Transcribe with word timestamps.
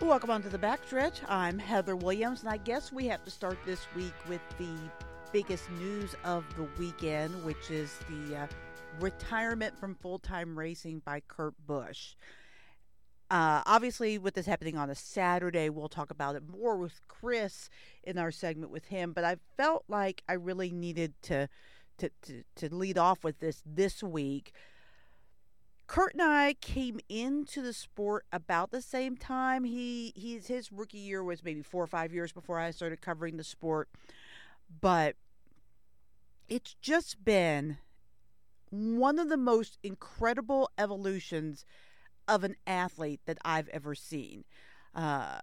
Welcome 0.00 0.30
on 0.30 0.42
to 0.44 0.48
the 0.48 0.58
backstretch. 0.58 1.20
I'm 1.28 1.58
Heather 1.58 1.94
Williams, 1.94 2.40
and 2.40 2.48
I 2.48 2.56
guess 2.56 2.90
we 2.90 3.06
have 3.08 3.22
to 3.24 3.30
start 3.30 3.58
this 3.66 3.86
week 3.94 4.14
with 4.30 4.40
the 4.56 4.74
biggest 5.30 5.70
news 5.72 6.16
of 6.24 6.42
the 6.56 6.66
weekend, 6.78 7.44
which 7.44 7.70
is 7.70 7.98
the 8.08 8.38
uh, 8.38 8.46
retirement 8.98 9.78
from 9.78 9.94
full 9.94 10.18
time 10.18 10.58
racing 10.58 11.02
by 11.04 11.20
Kurt 11.28 11.52
Busch. 11.66 12.14
Uh, 13.30 13.62
obviously, 13.66 14.16
with 14.16 14.32
this 14.32 14.46
happening 14.46 14.78
on 14.78 14.88
a 14.88 14.94
Saturday, 14.94 15.68
we'll 15.68 15.90
talk 15.90 16.10
about 16.10 16.34
it 16.34 16.44
more 16.48 16.78
with 16.78 17.06
Chris 17.06 17.68
in 18.02 18.16
our 18.16 18.30
segment 18.30 18.72
with 18.72 18.86
him. 18.86 19.12
But 19.12 19.24
I 19.24 19.36
felt 19.58 19.84
like 19.86 20.22
I 20.26 20.32
really 20.32 20.70
needed 20.70 21.12
to 21.24 21.46
to, 21.98 22.10
to, 22.22 22.42
to 22.56 22.74
lead 22.74 22.96
off 22.96 23.22
with 23.22 23.38
this 23.40 23.62
this 23.66 24.02
week 24.02 24.52
Kurt 25.90 26.12
and 26.12 26.22
I 26.22 26.54
came 26.60 27.00
into 27.08 27.60
the 27.60 27.72
sport 27.72 28.24
about 28.32 28.70
the 28.70 28.80
same 28.80 29.16
time. 29.16 29.64
He 29.64 30.12
he's 30.14 30.46
his 30.46 30.70
rookie 30.70 30.98
year 30.98 31.24
was 31.24 31.42
maybe 31.42 31.62
four 31.62 31.82
or 31.82 31.88
five 31.88 32.12
years 32.12 32.30
before 32.30 32.60
I 32.60 32.70
started 32.70 33.00
covering 33.00 33.38
the 33.38 33.42
sport, 33.42 33.88
but 34.80 35.16
it's 36.48 36.76
just 36.80 37.24
been 37.24 37.78
one 38.70 39.18
of 39.18 39.30
the 39.30 39.36
most 39.36 39.78
incredible 39.82 40.70
evolutions 40.78 41.64
of 42.28 42.44
an 42.44 42.54
athlete 42.68 43.22
that 43.26 43.38
I've 43.44 43.68
ever 43.70 43.96
seen. 43.96 44.44
Uh, 44.94 45.40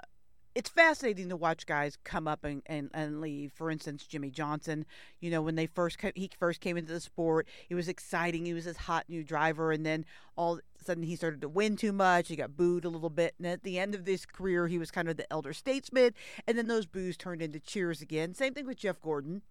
it's 0.58 0.70
fascinating 0.70 1.30
to 1.30 1.36
watch 1.36 1.68
guys 1.68 2.00
come 2.04 2.28
up 2.28 2.44
and, 2.44 2.64
and, 2.66 2.90
and 2.92 3.22
leave. 3.22 3.52
For 3.54 3.70
instance, 3.70 4.08
Jimmie 4.08 4.32
Johnson, 4.32 4.88
you 5.20 5.30
know, 5.30 5.40
when 5.40 5.54
they 5.54 5.68
first 5.68 6.00
he 6.16 6.32
first 6.40 6.62
came 6.62 6.78
into 6.78 6.92
the 6.92 7.00
sport, 7.00 7.48
it 7.70 7.76
was 7.76 7.88
exciting. 7.88 8.44
He 8.44 8.56
was 8.56 8.66
this 8.66 8.78
hot 8.78 9.06
new 9.08 9.24
driver, 9.24 9.72
and 9.72 9.86
then 9.86 10.04
all 10.36 10.54
of 10.54 10.62
a 10.82 10.84
sudden 10.84 11.04
he 11.04 11.16
started 11.16 11.42
to 11.42 11.48
win 11.48 11.76
too 11.76 11.94
much. 11.94 12.30
He 12.30 12.36
got 12.36 12.58
booed 12.58 12.86
a 12.86 12.90
little 12.90 13.12
bit, 13.12 13.36
and 13.38 13.46
at 13.46 13.62
the 13.62 13.78
end 13.78 13.94
of 13.94 14.08
his 14.08 14.26
career, 14.26 14.68
he 14.68 14.80
was 14.80 14.90
kind 14.90 15.08
of 15.08 15.16
the 15.16 15.32
elder 15.32 15.54
statesman, 15.54 16.16
and 16.48 16.58
then 16.58 16.66
those 16.66 16.88
boos 16.88 17.18
turned 17.18 17.44
into 17.44 17.60
cheers 17.60 18.02
again. 18.02 18.34
Same 18.34 18.56
thing 18.56 18.66
with 18.66 18.78
Jeff 18.78 19.00
Gordon. 19.00 19.44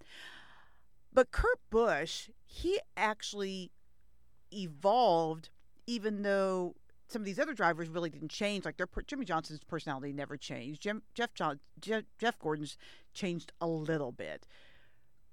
But 1.13 1.31
Kurt 1.31 1.61
Busch, 1.71 2.31
he 2.45 2.81
actually 2.97 3.71
evolved, 4.53 5.51
even 5.87 6.23
though 6.23 6.75
some 7.09 7.23
of 7.23 7.27
these 7.27 7.39
other 7.39 7.55
drivers 7.55 7.89
really 7.89 8.11
didn't 8.11 8.31
change. 8.31 8.65
Like 8.65 8.77
their 8.77 8.89
Jimmie 9.07 9.25
Johnson's 9.25 9.63
personality 9.65 10.13
never 10.13 10.37
changed. 10.37 10.83
Jim, 10.83 11.03
Jeff 11.15 11.35
John, 11.35 11.61
Jeff, 11.81 12.05
Jeff 12.19 12.39
Gordon's 12.39 12.77
changed 13.15 13.53
a 13.61 13.67
little 13.67 14.13
bit. 14.13 14.47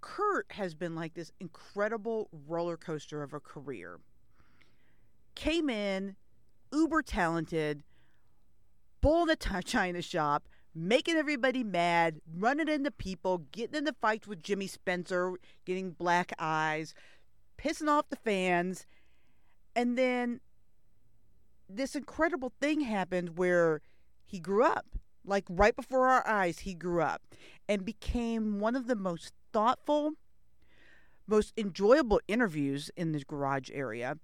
Kurt 0.02 0.52
has 0.52 0.76
been 0.76 0.96
like 0.96 1.14
this 1.14 1.32
incredible 1.40 2.30
roller 2.48 2.78
coaster 2.78 3.24
of 3.24 3.34
a 3.34 3.40
career. 3.40 4.00
Came 5.36 5.70
in, 5.70 6.16
uber 6.72 7.02
talented, 7.02 7.84
bull 9.02 9.24
in 9.24 9.28
the 9.28 9.62
china 9.66 10.02
shop, 10.02 10.48
making 10.76 11.16
everybody 11.16 11.64
mad, 11.64 12.20
running 12.38 12.68
into 12.68 12.92
people, 12.92 13.40
getting 13.52 13.76
into 13.76 13.94
fights 14.02 14.28
with 14.28 14.44
Jimmy 14.44 14.68
Spencer, 14.68 15.34
getting 15.66 15.92
black 15.92 16.34
eyes, 16.38 16.94
pissing 17.58 17.88
off 17.88 18.10
the 18.10 18.16
fans, 18.16 18.86
and 19.76 19.98
then 19.98 20.42
this 21.76 21.96
incredible 21.96 22.52
thing 22.62 22.82
happened 22.82 23.38
where 23.38 23.82
he 24.26 24.40
grew 24.40 24.64
up. 24.64 24.86
Like 25.26 25.46
right 25.50 25.76
before 25.76 26.08
our 26.08 26.26
eyes, 26.28 26.60
he 26.60 26.74
grew 26.74 27.02
up 27.02 27.22
and 27.68 27.86
became 27.86 28.60
one 28.60 28.76
of 28.76 28.88
the 28.88 28.96
most 28.96 29.32
thoughtful, 29.54 30.14
most 31.28 31.54
enjoyable 31.58 32.20
interviews 32.28 32.92
in 32.98 33.14
the 33.14 33.24
garage 33.24 33.70
area, 33.74 34.18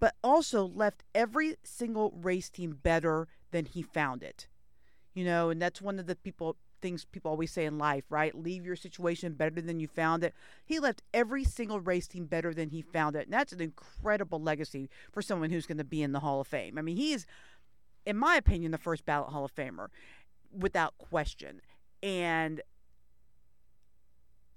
but 0.00 0.16
also 0.24 0.66
left 0.66 1.04
every 1.14 1.56
single 1.62 2.12
race 2.20 2.50
team 2.50 2.78
better 2.82 3.28
than 3.52 3.66
he 3.66 3.82
found 3.82 4.22
it. 4.24 4.48
You 5.14 5.24
know, 5.24 5.50
and 5.50 5.62
that's 5.62 5.80
one 5.80 6.00
of 6.00 6.06
the 6.06 6.16
people 6.16 6.56
things 6.82 7.04
people 7.04 7.30
always 7.30 7.52
say 7.52 7.64
in 7.64 7.78
life, 7.78 8.04
right? 8.10 8.34
Leave 8.34 8.66
your 8.66 8.76
situation 8.76 9.32
better 9.32 9.60
than 9.60 9.80
you 9.80 9.88
found 9.88 10.24
it. 10.24 10.34
He 10.64 10.78
left 10.78 11.02
every 11.14 11.44
single 11.44 11.80
race 11.80 12.06
team 12.06 12.26
better 12.26 12.52
than 12.52 12.70
he 12.70 12.82
found 12.82 13.16
it. 13.16 13.24
And 13.24 13.32
that's 13.32 13.52
an 13.52 13.60
incredible 13.60 14.42
legacy 14.42 14.90
for 15.12 15.22
someone 15.22 15.50
who's 15.50 15.66
going 15.66 15.78
to 15.78 15.84
be 15.84 16.02
in 16.02 16.12
the 16.12 16.20
Hall 16.20 16.40
of 16.40 16.46
Fame. 16.46 16.76
I 16.76 16.82
mean, 16.82 16.96
he 16.96 17.12
is, 17.12 17.24
in 18.04 18.16
my 18.16 18.36
opinion, 18.36 18.72
the 18.72 18.78
first 18.78 19.06
ballot 19.06 19.30
Hall 19.30 19.44
of 19.44 19.54
Famer 19.54 19.88
without 20.52 20.98
question. 20.98 21.60
And 22.02 22.60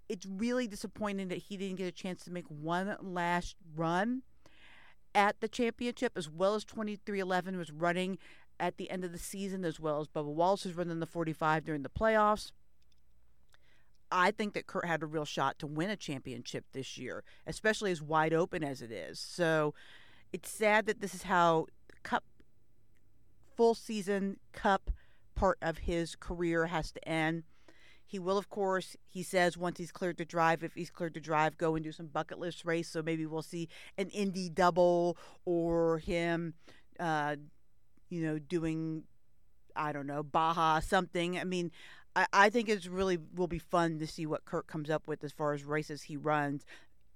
it's 0.09 0.25
really 0.25 0.67
disappointing 0.67 1.29
that 1.29 1.37
he 1.37 1.57
didn't 1.57 1.77
get 1.77 1.87
a 1.87 1.91
chance 1.91 2.23
to 2.25 2.31
make 2.31 2.45
one 2.47 2.95
last 3.01 3.55
run 3.75 4.23
at 5.13 5.39
the 5.39 5.47
championship 5.47 6.11
as 6.15 6.29
well 6.29 6.55
as 6.55 6.65
23XI 6.65 7.57
was 7.57 7.71
running 7.71 8.17
at 8.59 8.77
the 8.77 8.89
end 8.89 9.03
of 9.03 9.11
the 9.11 9.17
season, 9.17 9.65
as 9.65 9.79
well 9.79 9.99
as 9.99 10.07
Bubba 10.07 10.25
Wallace 10.25 10.65
is 10.65 10.75
running 10.75 10.99
the 10.99 11.05
45 11.05 11.63
during 11.63 11.83
the 11.83 11.89
playoffs. 11.89 12.51
I 14.11 14.31
think 14.31 14.53
that 14.53 14.67
Kurt 14.67 14.85
had 14.85 15.03
a 15.03 15.07
real 15.07 15.25
shot 15.25 15.59
to 15.59 15.67
win 15.67 15.89
a 15.89 15.95
championship 15.95 16.65
this 16.71 16.97
year, 16.97 17.23
especially 17.47 17.91
as 17.91 18.01
wide 18.01 18.33
open 18.33 18.63
as 18.63 18.81
it 18.81 18.91
is. 18.91 19.19
So 19.19 19.73
it's 20.31 20.49
sad 20.49 20.85
that 20.85 21.01
this 21.01 21.13
is 21.13 21.23
how 21.23 21.67
Cup 22.03 22.23
full 23.55 23.73
season 23.73 24.37
Cup 24.51 24.91
part 25.35 25.57
of 25.61 25.79
his 25.79 26.15
career 26.15 26.67
has 26.67 26.91
to 26.91 27.07
end. 27.07 27.43
He 28.05 28.19
will, 28.19 28.37
of 28.37 28.49
course, 28.49 28.95
he 29.07 29.23
says 29.23 29.57
once 29.57 29.79
he's 29.79 29.91
cleared 29.91 30.17
to 30.19 30.25
drive, 30.25 30.63
if 30.63 30.75
he's 30.75 30.91
cleared 30.91 31.15
to 31.15 31.19
drive, 31.19 31.57
go 31.57 31.75
and 31.75 31.83
do 31.83 31.91
some 31.91 32.05
bucket 32.05 32.39
list 32.39 32.63
race. 32.63 32.87
So 32.87 33.01
maybe 33.01 33.25
we'll 33.25 33.41
see 33.41 33.67
an 33.97 34.09
Indy 34.09 34.47
double 34.47 35.17
or 35.43 35.97
him 35.97 36.53
uh, 36.99 37.37
you 38.09 38.21
know, 38.21 38.39
doing, 38.39 39.03
I 39.75 39.91
don't 39.91 40.07
know, 40.07 40.23
Baja 40.23 40.79
something. 40.79 41.37
I 41.37 41.43
mean, 41.43 41.71
I, 42.15 42.25
I 42.33 42.49
think 42.49 42.69
it's 42.69 42.87
really 42.87 43.17
will 43.35 43.47
be 43.47 43.59
fun 43.59 43.99
to 43.99 44.07
see 44.07 44.25
what 44.25 44.45
Kurt 44.45 44.67
comes 44.67 44.89
up 44.89 45.07
with 45.07 45.23
as 45.23 45.31
far 45.31 45.53
as 45.53 45.63
races 45.63 46.03
he 46.03 46.17
runs. 46.17 46.65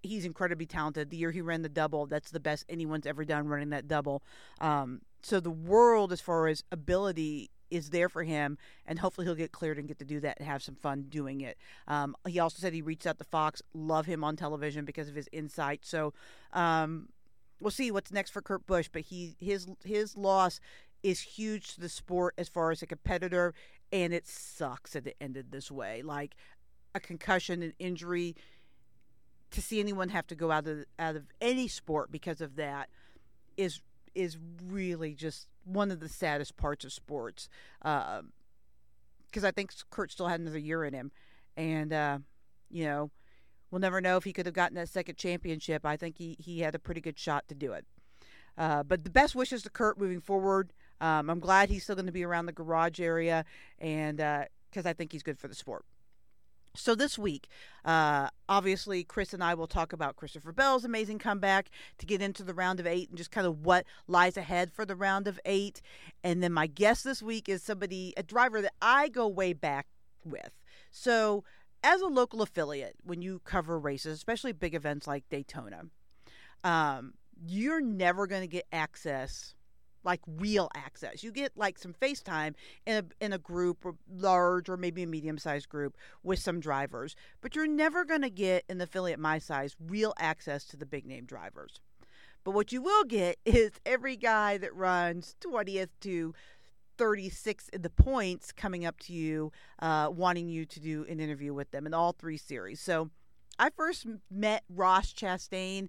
He's 0.02 0.26
incredibly 0.26 0.66
talented. 0.66 1.10
The 1.10 1.18
year 1.18 1.32
he 1.32 1.42
ran 1.42 1.62
the 1.62 1.70
double, 1.70 2.06
that's 2.06 2.32
the 2.32 2.40
best 2.40 2.66
anyone's 2.70 3.06
ever 3.06 3.26
done 3.26 3.48
running 3.48 3.70
that 3.72 3.88
double. 3.88 4.24
Um, 4.62 5.02
so 5.22 5.40
the 5.40 5.52
world, 5.52 6.14
as 6.14 6.22
far 6.22 6.48
as 6.48 6.64
ability, 6.72 7.50
is 7.70 7.90
there 7.90 8.10
for 8.10 8.24
him, 8.24 8.58
and 8.86 8.98
hopefully 9.00 9.28
he'll 9.28 9.36
get 9.36 9.52
cleared 9.52 9.78
and 9.78 9.88
get 9.88 10.00
to 10.00 10.06
do 10.06 10.20
that 10.22 10.38
and 10.40 10.48
have 10.48 10.64
some 10.64 10.76
fun 10.76 11.06
doing 11.10 11.42
it. 11.42 11.58
Um, 11.88 12.16
he 12.28 12.40
also 12.40 12.58
said 12.60 12.74
he 12.74 12.82
reached 12.82 13.06
out 13.06 13.18
to 13.20 13.24
Fox, 13.24 13.62
love 13.74 14.06
him 14.06 14.24
on 14.24 14.36
television 14.36 14.86
because 14.86 15.10
of 15.10 15.16
his 15.16 15.30
insight. 15.32 15.86
So 15.86 16.14
um, 16.54 17.10
we'll 17.60 17.72
see 17.72 17.92
what's 17.92 18.12
next 18.12 18.32
for 18.32 18.42
Kurt 18.42 18.66
Busch, 18.66 18.90
but 18.92 19.04
he 19.04 19.36
his 19.40 19.68
his 19.84 20.18
loss 20.18 20.60
is 21.04 21.22
huge 21.22 21.76
to 21.76 21.82
the 21.82 21.90
sport 21.90 22.34
as 22.38 22.50
far 22.50 22.72
as 22.72 22.82
a 22.82 22.88
competitor, 22.88 23.54
and 23.92 24.14
it 24.14 24.28
sucks 24.28 24.94
that 24.94 25.08
it 25.08 25.16
ended 25.22 25.52
this 25.52 25.72
way. 25.72 26.02
Like 26.02 26.36
a 26.96 27.00
concussion, 27.00 27.62
an 27.62 27.74
injury. 27.80 28.36
To 29.52 29.62
see 29.64 29.80
anyone 29.80 30.10
have 30.10 30.28
to 30.28 30.36
go 30.36 30.52
out 30.52 30.68
of 30.68 30.86
out 31.00 31.16
of 31.16 31.24
any 31.42 31.68
sport 31.68 32.12
because 32.12 32.40
of 32.40 32.56
that 32.58 32.90
is 33.58 33.82
is 34.14 34.38
really 34.68 35.16
just 35.16 35.48
one 35.64 35.90
of 35.92 36.00
the 36.00 36.10
saddest 36.10 36.56
parts 36.56 36.86
of 36.86 36.94
sports. 36.94 37.50
Because 37.80 38.20
um, 38.20 39.46
I 39.46 39.52
think 39.52 39.72
Kurt 39.90 40.12
still 40.12 40.28
had 40.28 40.40
another 40.40 40.60
year 40.60 40.86
in 40.86 40.94
him, 40.94 41.12
and 41.58 41.92
uh, 41.92 42.20
you 42.70 42.86
know 42.86 43.10
we'll 43.72 43.80
never 43.80 44.02
know 44.02 44.18
if 44.18 44.24
he 44.24 44.34
could 44.34 44.46
have 44.46 44.56
gotten 44.56 44.76
that 44.76 44.90
second 44.90 45.18
championship. 45.18 45.86
I 45.86 45.98
think 45.98 46.18
he 46.18 46.36
he 46.40 46.60
had 46.60 46.76
a 46.76 46.80
pretty 46.80 47.02
good 47.02 47.18
shot 47.18 47.48
to 47.48 47.56
do 47.56 47.74
it. 47.74 47.86
Uh, 48.58 48.84
but 48.84 49.04
the 49.04 49.10
best 49.10 49.36
wishes 49.36 49.64
to 49.64 49.70
Kurt 49.70 50.00
moving 50.00 50.22
forward. 50.22 50.74
Um, 51.02 51.30
I'm 51.30 51.40
glad 51.40 51.70
he's 51.70 51.84
still 51.84 51.96
going 51.96 52.08
to 52.08 52.12
be 52.12 52.26
around 52.26 52.46
the 52.46 52.52
garage 52.52 53.00
area, 53.00 53.46
and 53.80 54.18
because 54.18 54.86
uh, 54.86 54.90
I 54.90 54.94
think 54.94 55.14
he's 55.14 55.24
good 55.24 55.40
for 55.40 55.48
the 55.48 55.56
sport. 55.56 55.86
So 56.76 56.94
this 56.94 57.18
week, 57.18 57.48
uh, 57.84 58.30
obviously, 58.48 59.04
Chris 59.04 59.34
and 59.34 59.44
I 59.44 59.54
will 59.54 59.68
talk 59.68 59.92
about 59.92 60.18
Christopher 60.18 60.52
Bell's 60.52 60.86
amazing 60.86 61.20
comeback 61.20 61.70
to 61.98 62.06
get 62.06 62.22
into 62.22 62.44
the 62.44 62.54
round 62.54 62.80
of 62.80 62.86
eight 62.86 63.10
and 63.10 63.18
just 63.18 63.32
kind 63.32 63.48
of 63.48 63.66
what 63.66 63.86
lies 64.08 64.38
ahead 64.38 64.72
for 64.72 64.86
the 64.86 64.96
round 64.96 65.28
of 65.28 65.40
eight. 65.46 65.82
And 66.24 66.44
then 66.44 66.54
my 66.54 66.68
guest 66.68 67.04
this 67.04 67.24
week 67.24 67.50
is 67.50 67.64
somebody, 67.64 68.14
a 68.18 68.24
driver 68.24 68.62
that 68.62 68.74
I 68.82 69.08
go 69.08 69.28
way 69.28 69.54
back 69.54 69.88
with. 70.24 70.52
So 70.92 71.44
as 71.84 72.02
a 72.02 72.08
local 72.08 72.42
affiliate, 72.42 72.96
when 73.04 73.22
you 73.22 73.42
cover 73.44 73.80
races, 73.80 74.18
especially 74.18 74.52
big 74.52 74.76
events 74.76 75.08
like 75.08 75.28
Daytona, 75.30 75.84
um, 76.64 77.14
you're 77.46 77.82
never 77.82 78.28
going 78.28 78.42
to 78.42 78.48
get 78.48 78.66
access 78.72 79.56
like 80.04 80.22
real 80.28 80.70
access. 80.76 81.24
You 81.24 81.32
get 81.32 81.58
like 81.58 81.78
some 81.78 81.94
FaceTime 81.94 82.54
in 82.86 82.98
a 82.98 83.24
in 83.24 83.34
a 83.34 83.38
group 83.38 83.86
or 83.86 83.96
large 84.10 84.70
or 84.70 84.78
maybe 84.78 85.04
a 85.04 85.08
medium 85.08 85.38
sized 85.38 85.70
group 85.70 85.98
with 86.24 86.40
some 86.40 86.60
drivers, 86.60 87.16
but 87.42 87.56
you're 87.56 87.68
never 87.68 88.06
going 88.06 88.22
to 88.22 88.30
get 88.30 88.64
an 88.70 88.82
affiliate 88.82 89.20
my 89.20 89.40
size 89.40 89.76
real 89.80 90.14
access 90.18 90.64
to 90.66 90.78
the 90.78 90.86
big 90.86 91.06
name 91.06 91.26
drivers. 91.26 91.80
But 92.44 92.52
what 92.52 92.72
you 92.72 92.82
will 92.82 93.04
get 93.04 93.38
is 93.46 93.72
every 93.86 94.16
guy 94.16 94.58
that 94.58 94.76
runs 94.76 95.36
20th 95.42 95.90
to 96.02 96.34
36 97.00 97.70
in 97.70 97.82
the 97.82 97.90
points 97.90 98.52
coming 98.52 98.86
up 98.86 99.00
to 99.00 99.14
you, 99.14 99.52
uh, 99.82 100.10
wanting 100.12 100.50
you 100.50 100.66
to 100.66 100.80
do 100.80 101.06
an 101.10 101.20
interview 101.20 101.54
with 101.54 101.72
them 101.72 101.88
in 101.88 101.94
all 101.94 102.12
three 102.12 102.38
series. 102.38 102.82
So 102.82 103.10
I 103.58 103.70
first 103.70 104.06
met 104.30 104.64
Ross 104.70 105.14
Chastain 105.14 105.88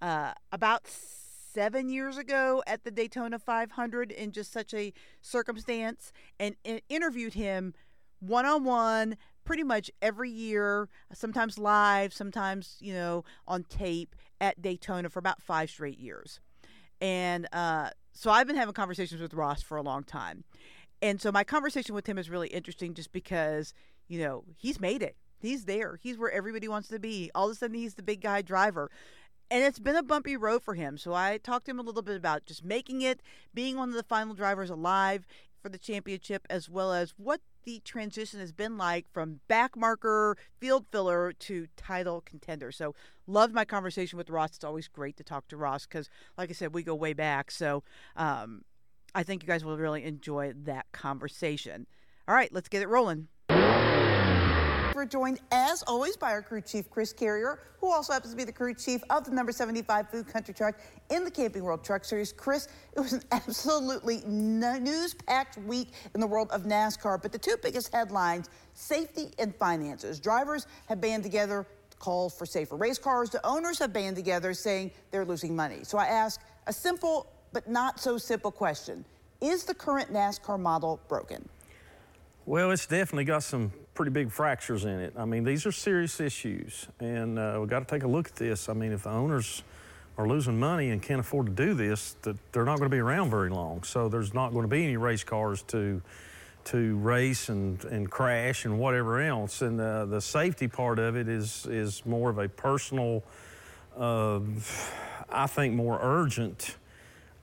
uh, 0.00 0.32
about 0.52 0.86
seven 0.86 1.88
years 1.88 2.16
ago 2.16 2.62
at 2.66 2.84
the 2.84 2.92
Daytona 2.92 3.40
500 3.40 4.12
in 4.12 4.30
just 4.30 4.52
such 4.52 4.72
a 4.72 4.92
circumstance 5.20 6.12
and, 6.38 6.54
and 6.64 6.80
interviewed 6.88 7.34
him 7.34 7.74
one 8.20 8.46
on 8.46 8.62
one 8.62 9.16
pretty 9.44 9.64
much 9.64 9.90
every 10.00 10.30
year, 10.30 10.88
sometimes 11.12 11.58
live, 11.58 12.14
sometimes, 12.14 12.76
you 12.80 12.94
know, 12.94 13.24
on 13.48 13.64
tape 13.64 14.14
at 14.40 14.62
Daytona 14.62 15.10
for 15.10 15.18
about 15.18 15.42
five 15.42 15.68
straight 15.68 15.98
years. 15.98 16.38
And 17.00 17.48
uh, 17.52 17.90
so 18.12 18.30
I've 18.30 18.46
been 18.46 18.56
having 18.56 18.74
conversations 18.74 19.20
with 19.20 19.34
Ross 19.34 19.62
for 19.62 19.76
a 19.76 19.82
long 19.82 20.04
time. 20.04 20.44
And 21.00 21.20
so 21.20 21.32
my 21.32 21.44
conversation 21.44 21.94
with 21.94 22.06
him 22.06 22.18
is 22.18 22.30
really 22.30 22.48
interesting 22.48 22.94
just 22.94 23.12
because, 23.12 23.74
you 24.06 24.20
know, 24.20 24.44
he's 24.56 24.80
made 24.80 25.02
it. 25.02 25.16
He's 25.38 25.64
there. 25.64 25.98
He's 26.00 26.16
where 26.16 26.30
everybody 26.30 26.68
wants 26.68 26.88
to 26.88 27.00
be. 27.00 27.30
All 27.34 27.46
of 27.46 27.52
a 27.52 27.54
sudden, 27.56 27.76
he's 27.76 27.94
the 27.94 28.02
big 28.02 28.20
guy 28.20 28.42
driver. 28.42 28.90
And 29.50 29.64
it's 29.64 29.80
been 29.80 29.96
a 29.96 30.02
bumpy 30.02 30.36
road 30.36 30.62
for 30.62 30.74
him. 30.74 30.96
So 30.96 31.12
I 31.12 31.38
talked 31.38 31.64
to 31.66 31.72
him 31.72 31.80
a 31.80 31.82
little 31.82 32.02
bit 32.02 32.16
about 32.16 32.46
just 32.46 32.64
making 32.64 33.02
it, 33.02 33.20
being 33.52 33.76
one 33.76 33.88
of 33.88 33.96
the 33.96 34.04
final 34.04 34.34
drivers 34.34 34.70
alive 34.70 35.26
for 35.62 35.68
the 35.68 35.78
championship, 35.78 36.46
as 36.50 36.68
well 36.68 36.92
as 36.92 37.14
what 37.16 37.40
the 37.64 37.80
transition 37.84 38.40
has 38.40 38.52
been 38.52 38.76
like 38.76 39.06
from 39.12 39.40
back 39.48 39.76
marker, 39.76 40.36
field 40.58 40.86
filler 40.90 41.32
to 41.32 41.68
title 41.76 42.20
contender. 42.20 42.72
So, 42.72 42.94
loved 43.26 43.54
my 43.54 43.64
conversation 43.64 44.16
with 44.16 44.28
Ross. 44.30 44.56
It's 44.56 44.64
always 44.64 44.88
great 44.88 45.16
to 45.18 45.24
talk 45.24 45.48
to 45.48 45.56
Ross 45.56 45.86
because, 45.86 46.08
like 46.36 46.50
I 46.50 46.52
said, 46.52 46.74
we 46.74 46.82
go 46.82 46.94
way 46.94 47.12
back. 47.12 47.50
So, 47.50 47.84
um, 48.16 48.62
I 49.14 49.22
think 49.22 49.42
you 49.42 49.46
guys 49.46 49.64
will 49.64 49.78
really 49.78 50.04
enjoy 50.04 50.52
that 50.64 50.86
conversation. 50.92 51.86
All 52.26 52.34
right, 52.34 52.52
let's 52.52 52.68
get 52.68 52.82
it 52.82 52.88
rolling. 52.88 53.28
We're 54.94 55.06
joined, 55.06 55.40
as 55.50 55.82
always, 55.84 56.18
by 56.18 56.32
our 56.32 56.42
crew 56.42 56.60
chief, 56.60 56.90
Chris 56.90 57.14
Carrier, 57.14 57.60
who 57.80 57.90
also 57.90 58.12
happens 58.12 58.32
to 58.32 58.36
be 58.36 58.44
the 58.44 58.52
crew 58.52 58.74
chief 58.74 59.02
of 59.08 59.24
the 59.24 59.30
number 59.30 59.50
75 59.50 60.10
Food 60.10 60.28
Country 60.28 60.52
Truck 60.52 60.78
in 61.10 61.24
the 61.24 61.30
Camping 61.30 61.64
World 61.64 61.82
Truck 61.82 62.04
Series. 62.04 62.32
Chris, 62.32 62.68
it 62.94 63.00
was 63.00 63.14
an 63.14 63.22
absolutely 63.32 64.22
news-packed 64.26 65.56
week 65.58 65.92
in 66.14 66.20
the 66.20 66.26
world 66.26 66.50
of 66.50 66.64
NASCAR, 66.64 67.22
but 67.22 67.32
the 67.32 67.38
two 67.38 67.56
biggest 67.62 67.92
headlines, 67.94 68.50
safety 68.74 69.32
and 69.38 69.54
finances. 69.56 70.20
Drivers 70.20 70.66
have 70.88 71.00
band 71.00 71.22
together 71.22 71.66
calls 71.98 72.36
for 72.36 72.44
safer 72.44 72.76
race 72.76 72.98
cars. 72.98 73.30
The 73.30 73.44
owners 73.46 73.78
have 73.78 73.92
band 73.92 74.16
together 74.16 74.52
saying 74.52 74.90
they're 75.10 75.24
losing 75.24 75.56
money. 75.56 75.84
So 75.84 75.96
I 75.96 76.06
ask 76.06 76.40
a 76.66 76.72
simple 76.72 77.28
but 77.52 77.68
not 77.68 77.98
so 77.98 78.18
simple 78.18 78.50
question. 78.50 79.04
Is 79.40 79.64
the 79.64 79.74
current 79.74 80.12
NASCAR 80.12 80.58
model 80.58 81.00
broken? 81.08 81.48
Well, 82.44 82.72
it's 82.72 82.86
definitely 82.86 83.24
got 83.24 83.42
some 83.42 83.72
pretty 83.94 84.10
big 84.10 84.30
fractures 84.30 84.84
in 84.84 85.00
it. 85.00 85.14
I 85.16 85.24
mean, 85.24 85.44
these 85.44 85.66
are 85.66 85.72
serious 85.72 86.20
issues, 86.20 86.86
and 87.00 87.38
uh, 87.38 87.56
we've 87.60 87.68
got 87.68 87.80
to 87.80 87.94
take 87.94 88.04
a 88.04 88.08
look 88.08 88.28
at 88.28 88.36
this. 88.36 88.68
I 88.68 88.72
mean, 88.72 88.92
if 88.92 89.04
the 89.04 89.10
owners 89.10 89.62
are 90.18 90.28
losing 90.28 90.58
money 90.58 90.90
and 90.90 91.02
can't 91.02 91.20
afford 91.20 91.46
to 91.46 91.52
do 91.52 91.74
this, 91.74 92.16
that 92.22 92.36
they're 92.52 92.64
not 92.64 92.78
going 92.78 92.90
to 92.90 92.94
be 92.94 93.00
around 93.00 93.30
very 93.30 93.50
long. 93.50 93.82
So 93.82 94.08
there's 94.08 94.34
not 94.34 94.52
going 94.52 94.62
to 94.62 94.68
be 94.68 94.84
any 94.84 94.96
race 94.96 95.24
cars 95.24 95.62
to 95.68 96.02
to 96.64 96.96
race 96.98 97.48
and, 97.48 97.84
and 97.86 98.08
crash 98.08 98.64
and 98.64 98.78
whatever 98.78 99.20
else. 99.20 99.62
And 99.62 99.80
uh, 99.80 100.04
the 100.04 100.20
safety 100.20 100.68
part 100.68 100.98
of 100.98 101.16
it 101.16 101.28
is 101.28 101.66
is 101.66 102.06
more 102.06 102.30
of 102.30 102.38
a 102.38 102.48
personal, 102.48 103.24
uh, 103.96 104.40
I 105.28 105.46
think, 105.46 105.74
more 105.74 105.98
urgent 106.00 106.76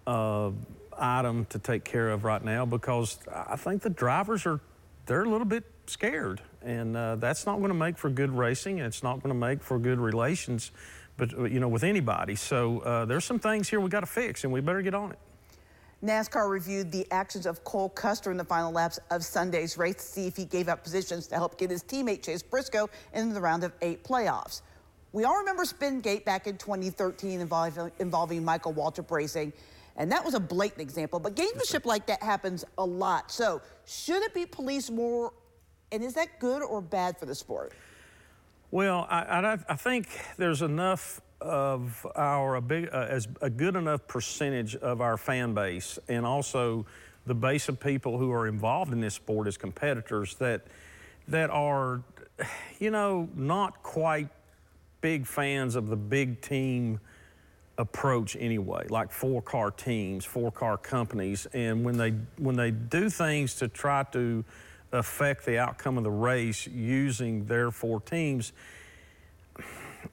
uh, 0.07 0.51
item 0.97 1.45
to 1.45 1.59
take 1.59 1.83
care 1.83 2.09
of 2.09 2.23
right 2.23 2.43
now 2.43 2.65
because 2.65 3.19
I 3.33 3.55
think 3.55 3.81
the 3.81 3.89
drivers 3.89 4.45
are 4.45 4.59
they're 5.05 5.23
a 5.23 5.29
little 5.29 5.45
bit 5.45 5.63
scared, 5.89 6.41
and 6.61 6.95
uh, 6.95 7.15
that's 7.15 7.45
not 7.45 7.57
going 7.57 7.69
to 7.69 7.73
make 7.73 7.97
for 7.97 8.09
good 8.09 8.31
racing, 8.31 8.79
and 8.79 8.87
it's 8.87 9.03
not 9.03 9.21
going 9.21 9.33
to 9.33 9.39
make 9.39 9.61
for 9.61 9.79
good 9.79 9.99
relations, 9.99 10.71
but 11.17 11.37
uh, 11.37 11.43
you 11.43 11.59
know, 11.59 11.67
with 11.67 11.83
anybody. 11.83 12.35
So 12.35 12.79
uh, 12.79 13.05
there's 13.05 13.25
some 13.25 13.39
things 13.39 13.69
here 13.69 13.79
we 13.79 13.89
got 13.89 14.01
to 14.01 14.05
fix, 14.05 14.43
and 14.43 14.53
we 14.53 14.61
better 14.61 14.81
get 14.81 14.93
on 14.93 15.11
it. 15.11 15.19
NASCAR 16.03 16.49
reviewed 16.49 16.91
the 16.91 17.05
actions 17.11 17.45
of 17.45 17.63
Cole 17.65 17.89
Custer 17.89 18.31
in 18.31 18.37
the 18.37 18.45
final 18.45 18.71
laps 18.71 18.99
of 19.11 19.25
Sunday's 19.25 19.77
race 19.77 19.95
to 19.95 20.01
see 20.01 20.27
if 20.27 20.37
he 20.37 20.45
gave 20.45 20.69
up 20.69 20.81
positions 20.81 21.27
to 21.27 21.35
help 21.35 21.57
get 21.57 21.69
his 21.69 21.83
teammate 21.83 22.23
Chase 22.23 22.41
Briscoe 22.41 22.89
into 23.13 23.33
the 23.33 23.41
round 23.41 23.65
of 23.65 23.73
eight 23.81 24.03
playoffs. 24.03 24.61
We 25.11 25.25
all 25.25 25.37
remember 25.37 25.65
Spingate 25.65 26.23
back 26.23 26.47
in 26.47 26.57
2013 26.57 27.41
involving, 27.41 27.91
involving 27.99 28.45
Michael 28.45 28.73
Waltrip 28.73 29.11
Racing. 29.11 29.51
And 29.97 30.09
that 30.13 30.23
was 30.23 30.33
a 30.33 30.39
blatant 30.39 30.79
example, 30.79 31.19
but 31.19 31.35
gamesmanship 31.35 31.85
like 31.85 32.05
that 32.07 32.23
happens 32.23 32.63
a 32.77 32.85
lot. 32.85 33.29
So 33.31 33.61
should 33.85 34.23
it 34.23 34.33
be 34.33 34.45
policed 34.45 34.91
more? 34.91 35.33
And 35.91 36.03
is 36.03 36.13
that 36.13 36.39
good 36.39 36.61
or 36.61 36.81
bad 36.81 37.17
for 37.17 37.25
the 37.25 37.35
sport? 37.35 37.73
Well, 38.71 39.07
I, 39.09 39.21
I, 39.21 39.57
I 39.69 39.75
think 39.75 40.07
there's 40.37 40.61
enough 40.61 41.21
of 41.41 42.05
our 42.15 42.55
a 42.55 42.61
big 42.61 42.89
uh, 42.91 43.07
as 43.09 43.27
a 43.41 43.49
good 43.49 43.75
enough 43.75 44.07
percentage 44.07 44.75
of 44.75 45.01
our 45.01 45.17
fan 45.17 45.53
base, 45.53 45.97
and 46.07 46.25
also 46.25 46.85
the 47.25 47.33
base 47.33 47.69
of 47.69 47.79
people 47.79 48.17
who 48.17 48.31
are 48.31 48.47
involved 48.47 48.91
in 48.91 48.99
this 48.99 49.15
sport 49.15 49.47
as 49.47 49.57
competitors 49.57 50.35
that 50.35 50.61
that 51.27 51.49
are, 51.49 52.01
you 52.79 52.91
know, 52.91 53.29
not 53.35 53.81
quite 53.83 54.27
big 55.01 55.25
fans 55.25 55.75
of 55.75 55.87
the 55.87 55.95
big 55.95 56.41
team 56.41 56.99
approach 57.77 58.35
anyway, 58.37 58.85
like 58.89 59.11
four 59.11 59.41
car 59.41 59.71
teams, 59.71 60.25
four 60.25 60.51
car 60.51 60.77
companies, 60.77 61.47
and 61.53 61.83
when 61.83 61.97
they 61.97 62.11
when 62.37 62.55
they 62.55 62.71
do 62.71 63.09
things 63.09 63.55
to 63.55 63.67
try 63.67 64.03
to 64.11 64.43
affect 64.91 65.45
the 65.45 65.57
outcome 65.57 65.97
of 65.97 66.03
the 66.03 66.11
race 66.11 66.67
using 66.67 67.45
their 67.45 67.71
four 67.71 67.99
teams, 68.01 68.53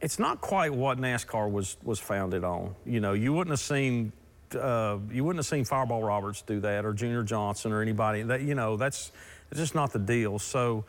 it's 0.00 0.18
not 0.18 0.40
quite 0.40 0.74
what 0.74 0.98
NASCAR 0.98 1.50
was 1.50 1.76
was 1.82 1.98
founded 1.98 2.44
on. 2.44 2.74
You 2.84 3.00
know, 3.00 3.12
you 3.12 3.32
wouldn't 3.32 3.52
have 3.52 3.60
seen 3.60 4.12
uh, 4.54 4.98
you 5.10 5.24
wouldn't 5.24 5.38
have 5.38 5.46
seen 5.46 5.64
Fireball 5.64 6.02
Roberts 6.02 6.42
do 6.42 6.60
that 6.60 6.84
or 6.84 6.92
Junior 6.92 7.22
Johnson 7.22 7.72
or 7.72 7.82
anybody. 7.82 8.22
That 8.22 8.42
you 8.42 8.54
know, 8.54 8.76
that's, 8.76 9.12
that's 9.50 9.60
just 9.60 9.74
not 9.74 9.92
the 9.92 9.98
deal. 9.98 10.38
So 10.38 10.84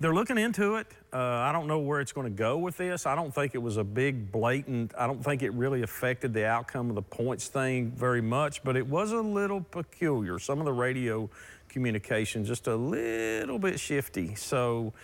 they're 0.00 0.14
looking 0.14 0.38
into 0.38 0.76
it. 0.76 0.86
Uh, 1.12 1.18
I 1.18 1.52
don't 1.52 1.66
know 1.66 1.78
where 1.78 2.00
it's 2.00 2.12
going 2.12 2.26
to 2.26 2.36
go 2.36 2.58
with 2.58 2.76
this. 2.76 3.06
I 3.06 3.14
don't 3.14 3.34
think 3.34 3.54
it 3.54 3.62
was 3.62 3.76
a 3.76 3.84
big, 3.84 4.30
blatant, 4.30 4.92
I 4.98 5.06
don't 5.06 5.24
think 5.24 5.42
it 5.42 5.52
really 5.54 5.82
affected 5.82 6.34
the 6.34 6.46
outcome 6.46 6.90
of 6.90 6.96
the 6.96 7.02
points 7.02 7.48
thing 7.48 7.92
very 7.92 8.20
much, 8.20 8.62
but 8.62 8.76
it 8.76 8.86
was 8.86 9.12
a 9.12 9.20
little 9.20 9.62
peculiar. 9.62 10.38
Some 10.38 10.58
of 10.58 10.66
the 10.66 10.72
radio 10.72 11.30
communication 11.76 12.42
just 12.42 12.68
a 12.68 12.74
little 12.74 13.58
bit 13.58 13.78
shifty. 13.78 14.34
So 14.34 14.94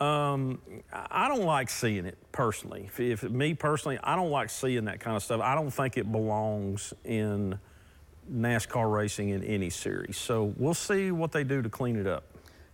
um, 0.00 0.58
I 0.92 1.28
don't 1.28 1.44
like 1.44 1.70
seeing 1.70 2.04
it 2.04 2.18
personally. 2.32 2.86
If, 2.86 2.98
if, 2.98 3.22
me 3.30 3.54
personally, 3.54 3.96
I 4.02 4.16
don't 4.16 4.32
like 4.32 4.50
seeing 4.50 4.86
that 4.86 4.98
kind 4.98 5.16
of 5.16 5.22
stuff. 5.22 5.40
I 5.40 5.54
don't 5.54 5.70
think 5.70 5.96
it 5.96 6.10
belongs 6.10 6.92
in 7.04 7.56
NASCAR 8.28 8.92
racing 8.92 9.28
in 9.28 9.44
any 9.44 9.70
series. 9.70 10.16
So 10.16 10.52
we'll 10.56 10.74
see 10.74 11.12
what 11.12 11.30
they 11.30 11.44
do 11.44 11.62
to 11.62 11.68
clean 11.68 11.94
it 11.94 12.08
up. 12.08 12.24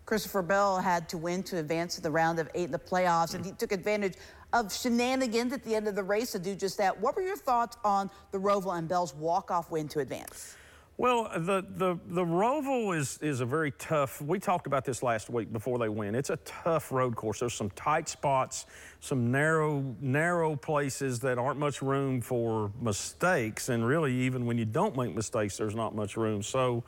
Christopher 0.07 0.41
Bell 0.41 0.81
had 0.81 1.07
to 1.11 1.19
win 1.19 1.43
to 1.43 1.59
advance 1.59 1.97
to 1.97 2.01
the 2.01 2.11
round 2.11 2.39
of 2.39 2.49
eight 2.55 2.65
in 2.65 2.73
the 2.73 2.79
playoffs, 2.79 3.35
and 3.35 3.45
he 3.45 3.53
took 3.53 3.71
advantage 3.71 4.15
of 4.55 4.73
shenanigans 4.73 5.53
at 5.53 5.63
the 5.63 5.75
end 5.75 5.89
of 5.89 5.95
the 5.95 6.03
race 6.03 6.33
to 6.33 6.39
do 6.39 6.55
just 6.55 6.79
that. 6.79 6.99
What 6.99 7.17
were 7.17 7.23
your 7.23 7.37
thoughts 7.37 7.77
on 7.85 8.11
the 8.31 8.39
Roval 8.39 8.79
and 8.79 8.89
Bell's 8.89 9.15
walk-off 9.15 9.71
win 9.71 9.89
to 9.89 10.01
advance? 10.01 10.57
Well, 11.03 11.29
the, 11.35 11.67
the, 11.69 11.99
the 12.07 12.25
Roval 12.25 12.97
is, 12.97 13.19
is 13.19 13.41
a 13.41 13.45
very 13.45 13.73
tough, 13.73 14.23
we 14.23 14.39
talked 14.39 14.69
about 14.69 14.85
this 14.85 15.03
last 15.03 15.31
week 15.31 15.53
before 15.53 15.77
they 15.77 15.89
win. 15.89 16.15
It's 16.15 16.31
a 16.31 16.37
tough 16.45 16.93
road 16.93 17.17
course. 17.17 17.41
There's 17.41 17.55
some 17.55 17.71
tight 17.71 18.09
spots, 18.09 18.67
some 19.01 19.33
narrow, 19.33 19.97
narrow 20.01 20.55
places 20.55 21.19
that 21.19 21.39
aren't 21.39 21.59
much 21.59 21.83
room 21.83 22.21
for 22.21 22.71
mistakes. 22.81 23.69
And 23.69 23.85
really, 23.85 24.15
even 24.15 24.47
when 24.47 24.59
you 24.59 24.65
don't 24.65 24.97
make 24.97 25.13
mistakes, 25.13 25.57
there's 25.57 25.75
not 25.75 25.93
much 25.93 26.17
room. 26.17 26.41
So 26.41 26.85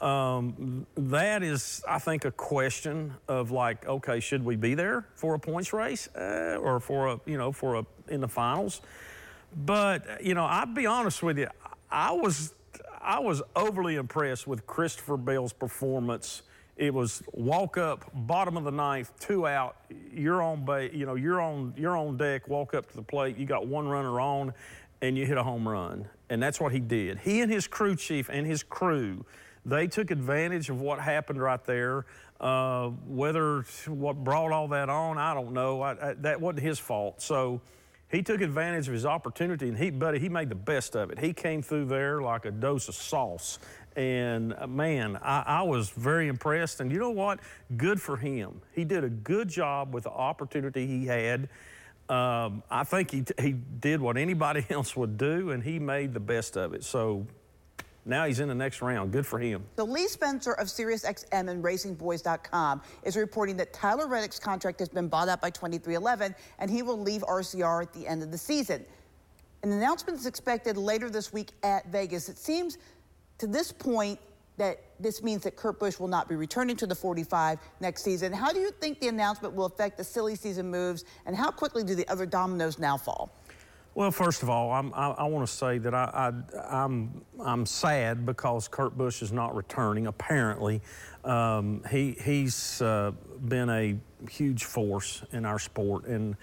um, 0.00 0.84
that 0.96 1.44
is, 1.44 1.84
I 1.88 2.00
think, 2.00 2.24
a 2.24 2.32
question 2.32 3.14
of 3.28 3.52
like, 3.52 3.86
okay, 3.86 4.18
should 4.18 4.44
we 4.44 4.56
be 4.56 4.74
there 4.74 5.06
for 5.14 5.34
a 5.34 5.38
points 5.38 5.72
race 5.72 6.08
uh, 6.16 6.58
or 6.60 6.80
for 6.80 7.06
a, 7.10 7.20
you 7.26 7.38
know, 7.38 7.52
for 7.52 7.76
a 7.76 7.86
in 8.08 8.22
the 8.22 8.28
finals? 8.28 8.80
But 9.54 10.24
you 10.24 10.34
know, 10.34 10.46
I'll 10.46 10.66
be 10.66 10.86
honest 10.86 11.22
with 11.22 11.38
you, 11.38 11.46
I 11.92 12.10
was, 12.10 12.54
I 13.02 13.18
was 13.18 13.42
overly 13.56 13.96
impressed 13.96 14.46
with 14.46 14.66
Christopher 14.66 15.16
Bell's 15.16 15.52
performance. 15.52 16.42
It 16.76 16.94
was 16.94 17.22
walk 17.32 17.76
up, 17.76 18.10
bottom 18.14 18.56
of 18.56 18.64
the 18.64 18.70
ninth, 18.70 19.12
two 19.20 19.46
out. 19.46 19.76
You're 20.14 20.42
on, 20.42 20.64
ba- 20.64 20.94
you 20.94 21.04
know, 21.04 21.16
you're 21.16 21.40
on, 21.40 21.74
you're 21.76 21.96
on 21.96 22.16
deck. 22.16 22.48
Walk 22.48 22.74
up 22.74 22.88
to 22.90 22.96
the 22.96 23.02
plate. 23.02 23.36
You 23.36 23.44
got 23.44 23.66
one 23.66 23.88
runner 23.88 24.20
on, 24.20 24.54
and 25.00 25.18
you 25.18 25.26
hit 25.26 25.36
a 25.36 25.42
home 25.42 25.68
run, 25.68 26.08
and 26.30 26.42
that's 26.42 26.60
what 26.60 26.72
he 26.72 26.80
did. 26.80 27.18
He 27.18 27.40
and 27.40 27.52
his 27.52 27.66
crew 27.66 27.96
chief 27.96 28.28
and 28.30 28.46
his 28.46 28.62
crew 28.62 29.24
they 29.64 29.86
took 29.86 30.10
advantage 30.10 30.70
of 30.70 30.80
what 30.80 30.98
happened 30.98 31.40
right 31.40 31.62
there. 31.64 32.06
Uh, 32.40 32.88
whether 33.06 33.64
what 33.86 34.16
brought 34.24 34.50
all 34.50 34.68
that 34.68 34.88
on, 34.88 35.16
I 35.16 35.32
don't 35.34 35.52
know. 35.52 35.80
I, 35.80 36.10
I, 36.10 36.14
that 36.14 36.40
wasn't 36.40 36.60
his 36.60 36.78
fault. 36.78 37.22
So 37.22 37.60
he 38.12 38.22
took 38.22 38.42
advantage 38.42 38.88
of 38.88 38.94
his 38.94 39.06
opportunity, 39.06 39.68
and 39.68 39.76
he, 39.76 39.90
buddy, 39.90 40.18
he 40.18 40.28
made 40.28 40.50
the 40.50 40.54
best 40.54 40.94
of 40.94 41.10
it. 41.10 41.18
He 41.18 41.32
came 41.32 41.62
through 41.62 41.86
there 41.86 42.20
like 42.20 42.44
a 42.44 42.50
dose 42.50 42.88
of 42.88 42.94
sauce. 42.94 43.58
And 43.96 44.54
uh, 44.56 44.66
man, 44.66 45.18
I, 45.22 45.42
I, 45.46 45.62
was 45.62 45.90
very 45.90 46.28
impressed. 46.28 46.80
And 46.80 46.92
you 46.92 46.98
know 46.98 47.10
what? 47.10 47.40
Good 47.76 48.00
for 48.00 48.18
him. 48.18 48.60
He 48.74 48.84
did 48.84 49.02
a 49.02 49.08
good 49.08 49.48
job 49.48 49.94
with 49.94 50.04
the 50.04 50.10
opportunity 50.10 50.86
he 50.86 51.06
had. 51.06 51.48
um, 52.08 52.62
I 52.70 52.84
think 52.84 53.10
he, 53.10 53.24
he 53.40 53.52
did 53.52 54.00
what 54.00 54.18
anybody 54.18 54.66
else 54.70 54.94
would 54.94 55.16
do, 55.16 55.50
and 55.50 55.62
he 55.62 55.78
made 55.78 56.12
the 56.12 56.20
best 56.20 56.56
of 56.56 56.74
it. 56.74 56.84
So 56.84 57.26
now 58.04 58.26
he's 58.26 58.40
in 58.40 58.48
the 58.48 58.54
next 58.54 58.82
round. 58.82 59.12
Good 59.12 59.26
for 59.26 59.38
him. 59.38 59.64
So 59.76 59.84
Lee 59.84 60.08
Spencer 60.08 60.52
of 60.52 60.66
SiriusXM 60.66 61.48
and 61.48 61.62
RacingBoys.com 61.62 62.82
is 63.04 63.16
reporting 63.16 63.56
that 63.58 63.72
Tyler 63.72 64.08
Reddick's 64.08 64.38
contract 64.38 64.80
has 64.80 64.88
been 64.88 65.08
bought 65.08 65.28
out 65.28 65.40
by 65.40 65.50
23XI, 65.50 66.34
and 66.58 66.70
he 66.70 66.82
will 66.82 66.98
leave 66.98 67.22
RCR 67.22 67.82
at 67.82 67.92
the 67.92 68.06
end 68.06 68.22
of 68.22 68.30
the 68.30 68.38
season. 68.38 68.84
An 69.62 69.70
announcement 69.70 70.18
is 70.18 70.26
expected 70.26 70.76
later 70.76 71.08
this 71.08 71.32
week 71.32 71.50
at 71.62 71.86
Vegas. 71.92 72.28
It 72.28 72.38
seems 72.38 72.78
to 73.38 73.46
this 73.46 73.70
point 73.70 74.18
that 74.56 74.80
this 75.00 75.22
means 75.22 75.42
that 75.44 75.56
Kurt 75.56 75.78
Busch 75.78 75.98
will 75.98 76.08
not 76.08 76.28
be 76.28 76.34
returning 76.34 76.76
to 76.76 76.86
the 76.86 76.94
45 76.94 77.58
next 77.80 78.02
season. 78.02 78.32
How 78.32 78.52
do 78.52 78.60
you 78.60 78.70
think 78.70 79.00
the 79.00 79.08
announcement 79.08 79.54
will 79.54 79.64
affect 79.64 79.96
the 79.96 80.04
silly 80.04 80.34
season 80.34 80.70
moves, 80.70 81.04
and 81.26 81.36
how 81.36 81.50
quickly 81.50 81.84
do 81.84 81.94
the 81.94 82.06
other 82.08 82.26
dominoes 82.26 82.78
now 82.78 82.96
fall? 82.96 83.32
Well, 83.94 84.10
first 84.10 84.42
of 84.42 84.48
all, 84.48 84.72
I'm, 84.72 84.92
i, 84.94 85.10
I 85.10 85.24
want 85.24 85.46
to 85.46 85.52
say 85.52 85.76
that 85.76 85.92
I, 85.94 86.28
am 86.28 86.44
I'm, 86.70 87.24
I'm 87.44 87.66
sad 87.66 88.24
because 88.24 88.66
Kurt 88.66 88.96
Busch 88.96 89.20
is 89.20 89.32
not 89.32 89.54
returning. 89.54 90.06
Apparently, 90.06 90.80
um, 91.24 91.82
he 91.90 92.12
he's 92.12 92.80
uh, 92.80 93.12
been 93.46 93.68
a 93.68 93.98
huge 94.30 94.64
force 94.64 95.22
in 95.32 95.44
our 95.44 95.58
sport, 95.58 96.06
and 96.06 96.36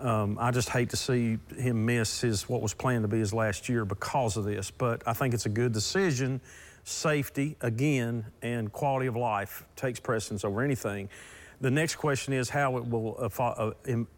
um, 0.00 0.38
I 0.40 0.50
just 0.50 0.70
hate 0.70 0.90
to 0.90 0.96
see 0.96 1.38
him 1.56 1.86
miss 1.86 2.20
his 2.20 2.48
what 2.48 2.62
was 2.62 2.74
planned 2.74 3.04
to 3.04 3.08
be 3.08 3.20
his 3.20 3.32
last 3.32 3.68
year 3.68 3.84
because 3.84 4.36
of 4.36 4.44
this. 4.44 4.72
But 4.72 5.02
I 5.06 5.12
think 5.12 5.34
it's 5.34 5.46
a 5.46 5.50
good 5.50 5.72
decision. 5.72 6.40
Safety 6.82 7.56
again 7.60 8.24
and 8.42 8.72
quality 8.72 9.06
of 9.06 9.14
life 9.14 9.64
takes 9.76 10.00
precedence 10.00 10.44
over 10.44 10.62
anything. 10.62 11.10
The 11.60 11.70
next 11.70 11.96
question 11.96 12.34
is 12.34 12.48
how 12.48 12.76
it 12.76 12.86
will 12.86 13.16
uh, 13.18 13.70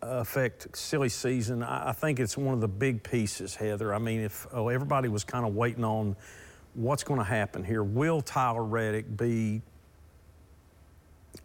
affect 0.02 0.76
silly 0.76 1.08
season. 1.08 1.62
I 1.62 1.92
think 1.92 2.20
it's 2.20 2.36
one 2.36 2.52
of 2.52 2.60
the 2.60 2.68
big 2.68 3.02
pieces, 3.02 3.54
Heather. 3.54 3.94
I 3.94 3.98
mean, 3.98 4.20
if 4.20 4.46
oh, 4.52 4.68
everybody 4.68 5.08
was 5.08 5.24
kind 5.24 5.46
of 5.46 5.54
waiting 5.54 5.84
on 5.84 6.16
what's 6.74 7.02
going 7.02 7.18
to 7.18 7.24
happen 7.24 7.64
here, 7.64 7.82
will 7.82 8.20
Tyler 8.20 8.62
Reddick 8.62 9.16
be 9.16 9.62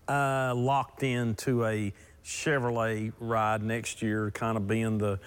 uh, 0.10 0.54
locked 0.54 1.04
into 1.04 1.66
a 1.66 1.94
Chevrolet 2.26 3.14
ride 3.20 3.64
next 3.64 4.02
year, 4.02 4.32
kind 4.32 4.58
of 4.58 4.68
being 4.68 4.98
the 4.98 5.20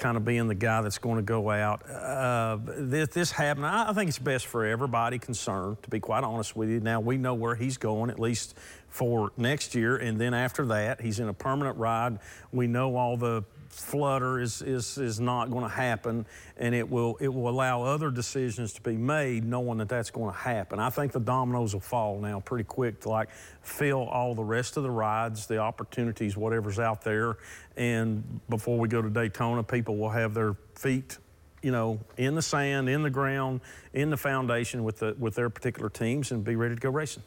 kind 0.00 0.16
of 0.16 0.24
being 0.24 0.48
the 0.48 0.54
guy 0.54 0.80
that's 0.80 0.98
going 0.98 1.16
to 1.16 1.22
go 1.22 1.50
out. 1.50 1.88
Uh, 1.88 2.58
this, 2.64 3.08
this 3.10 3.30
happened. 3.30 3.66
I 3.66 3.92
think 3.92 4.08
it's 4.08 4.18
best 4.18 4.46
for 4.46 4.64
everybody 4.64 5.18
concerned, 5.18 5.82
to 5.82 5.90
be 5.90 6.00
quite 6.00 6.24
honest 6.24 6.56
with 6.56 6.68
you. 6.68 6.80
Now, 6.80 7.00
we 7.00 7.16
know 7.16 7.34
where 7.34 7.54
he's 7.54 7.76
going, 7.76 8.10
at 8.10 8.18
least 8.18 8.56
for 8.88 9.30
next 9.36 9.74
year. 9.74 9.96
And 9.96 10.18
then 10.18 10.34
after 10.34 10.66
that, 10.66 11.00
he's 11.00 11.20
in 11.20 11.28
a 11.28 11.34
permanent 11.34 11.76
ride. 11.76 12.18
We 12.50 12.66
know 12.66 12.96
all 12.96 13.16
the 13.16 13.44
flutter 13.70 14.40
is, 14.40 14.62
is, 14.62 14.98
is 14.98 15.20
not 15.20 15.50
going 15.50 15.62
to 15.62 15.70
happen, 15.70 16.26
and 16.56 16.74
it 16.74 16.90
will, 16.90 17.16
it 17.20 17.28
will 17.28 17.48
allow 17.48 17.82
other 17.82 18.10
decisions 18.10 18.72
to 18.74 18.80
be 18.82 18.96
made 18.96 19.44
knowing 19.44 19.78
that 19.78 19.88
that's 19.88 20.10
going 20.10 20.32
to 20.32 20.38
happen. 20.38 20.78
I 20.78 20.90
think 20.90 21.12
the 21.12 21.20
dominoes 21.20 21.72
will 21.72 21.80
fall 21.80 22.20
now 22.20 22.40
pretty 22.40 22.64
quick 22.64 23.00
to 23.02 23.08
like 23.08 23.30
fill 23.62 24.02
all 24.08 24.34
the 24.34 24.44
rest 24.44 24.76
of 24.76 24.82
the 24.82 24.90
rides, 24.90 25.46
the 25.46 25.58
opportunities, 25.58 26.36
whatever's 26.36 26.78
out 26.78 27.02
there. 27.02 27.38
And 27.76 28.40
before 28.48 28.78
we 28.78 28.88
go 28.88 29.00
to 29.00 29.08
Daytona, 29.08 29.62
people 29.62 29.96
will 29.96 30.10
have 30.10 30.34
their 30.34 30.54
feet 30.74 31.16
you 31.62 31.70
know, 31.70 32.00
in 32.16 32.34
the 32.34 32.42
sand, 32.42 32.88
in 32.88 33.02
the 33.02 33.10
ground, 33.10 33.60
in 33.92 34.08
the 34.08 34.16
foundation 34.16 34.82
with 34.82 34.98
the 34.98 35.14
with 35.18 35.34
their 35.34 35.50
particular 35.50 35.90
teams 35.90 36.32
and 36.32 36.42
be 36.42 36.56
ready 36.56 36.74
to 36.74 36.80
go 36.80 36.88
racing. 36.88 37.22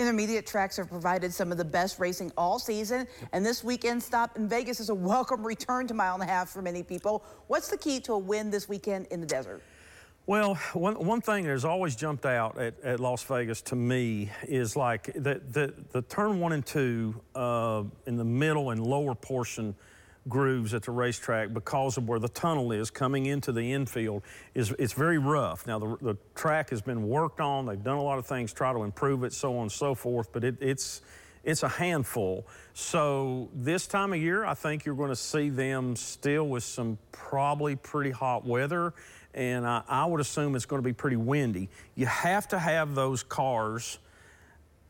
Intermediate 0.00 0.46
tracks 0.46 0.78
have 0.78 0.88
provided 0.88 1.30
some 1.30 1.52
of 1.52 1.58
the 1.58 1.64
best 1.64 1.98
racing 1.98 2.32
all 2.34 2.58
season, 2.58 3.06
and 3.32 3.44
this 3.44 3.62
weekend 3.62 4.02
stop 4.02 4.34
in 4.34 4.48
Vegas 4.48 4.80
is 4.80 4.88
a 4.88 4.94
welcome 4.94 5.46
return 5.46 5.86
to 5.88 5.92
mile 5.92 6.14
and 6.14 6.22
a 6.22 6.26
half 6.26 6.48
for 6.48 6.62
many 6.62 6.82
people. 6.82 7.22
What's 7.48 7.68
the 7.68 7.76
key 7.76 8.00
to 8.00 8.14
a 8.14 8.18
win 8.18 8.50
this 8.50 8.66
weekend 8.66 9.08
in 9.10 9.20
the 9.20 9.26
desert? 9.26 9.60
Well, 10.24 10.54
one, 10.72 10.94
one 10.94 11.20
thing 11.20 11.44
that 11.44 11.50
has 11.50 11.66
always 11.66 11.96
jumped 11.96 12.24
out 12.24 12.56
at, 12.56 12.82
at 12.82 12.98
Las 12.98 13.22
Vegas 13.24 13.60
to 13.60 13.76
me 13.76 14.30
is 14.48 14.74
like 14.74 15.12
the, 15.12 15.42
the, 15.50 15.74
the 15.92 16.00
turn 16.00 16.40
one 16.40 16.52
and 16.52 16.64
two 16.64 17.20
uh, 17.34 17.82
in 18.06 18.16
the 18.16 18.24
middle 18.24 18.70
and 18.70 18.82
lower 18.82 19.14
portion 19.14 19.74
grooves 20.28 20.74
at 20.74 20.82
the 20.82 20.90
racetrack 20.90 21.52
because 21.52 21.96
of 21.96 22.08
where 22.08 22.18
the 22.18 22.28
tunnel 22.28 22.72
is 22.72 22.90
coming 22.90 23.26
into 23.26 23.52
the 23.52 23.72
infield 23.72 24.22
is 24.54 24.72
it's 24.78 24.92
very 24.92 25.18
rough. 25.18 25.66
Now 25.66 25.78
the, 25.78 25.96
the 26.00 26.16
track 26.34 26.70
has 26.70 26.82
been 26.82 27.08
worked 27.08 27.40
on. 27.40 27.66
They've 27.66 27.82
done 27.82 27.96
a 27.96 28.02
lot 28.02 28.18
of 28.18 28.26
things, 28.26 28.52
try 28.52 28.72
to 28.72 28.82
improve 28.82 29.24
it, 29.24 29.32
so 29.32 29.56
on 29.56 29.62
and 29.62 29.72
so 29.72 29.94
forth. 29.94 30.32
But 30.32 30.44
it, 30.44 30.56
it's 30.60 31.02
it's 31.42 31.62
a 31.62 31.68
handful. 31.68 32.46
So 32.74 33.48
this 33.54 33.86
time 33.86 34.12
of 34.12 34.20
year, 34.20 34.44
I 34.44 34.54
think 34.54 34.84
you're 34.84 34.94
going 34.94 35.08
to 35.10 35.16
see 35.16 35.48
them 35.48 35.96
still 35.96 36.46
with 36.46 36.64
some 36.64 36.98
probably 37.12 37.76
pretty 37.76 38.10
hot 38.10 38.44
weather, 38.44 38.92
and 39.32 39.66
I, 39.66 39.82
I 39.88 40.04
would 40.04 40.20
assume 40.20 40.54
it's 40.54 40.66
going 40.66 40.82
to 40.82 40.86
be 40.86 40.92
pretty 40.92 41.16
windy. 41.16 41.70
You 41.94 42.06
have 42.06 42.46
to 42.48 42.58
have 42.58 42.94
those 42.94 43.22
cars 43.22 43.98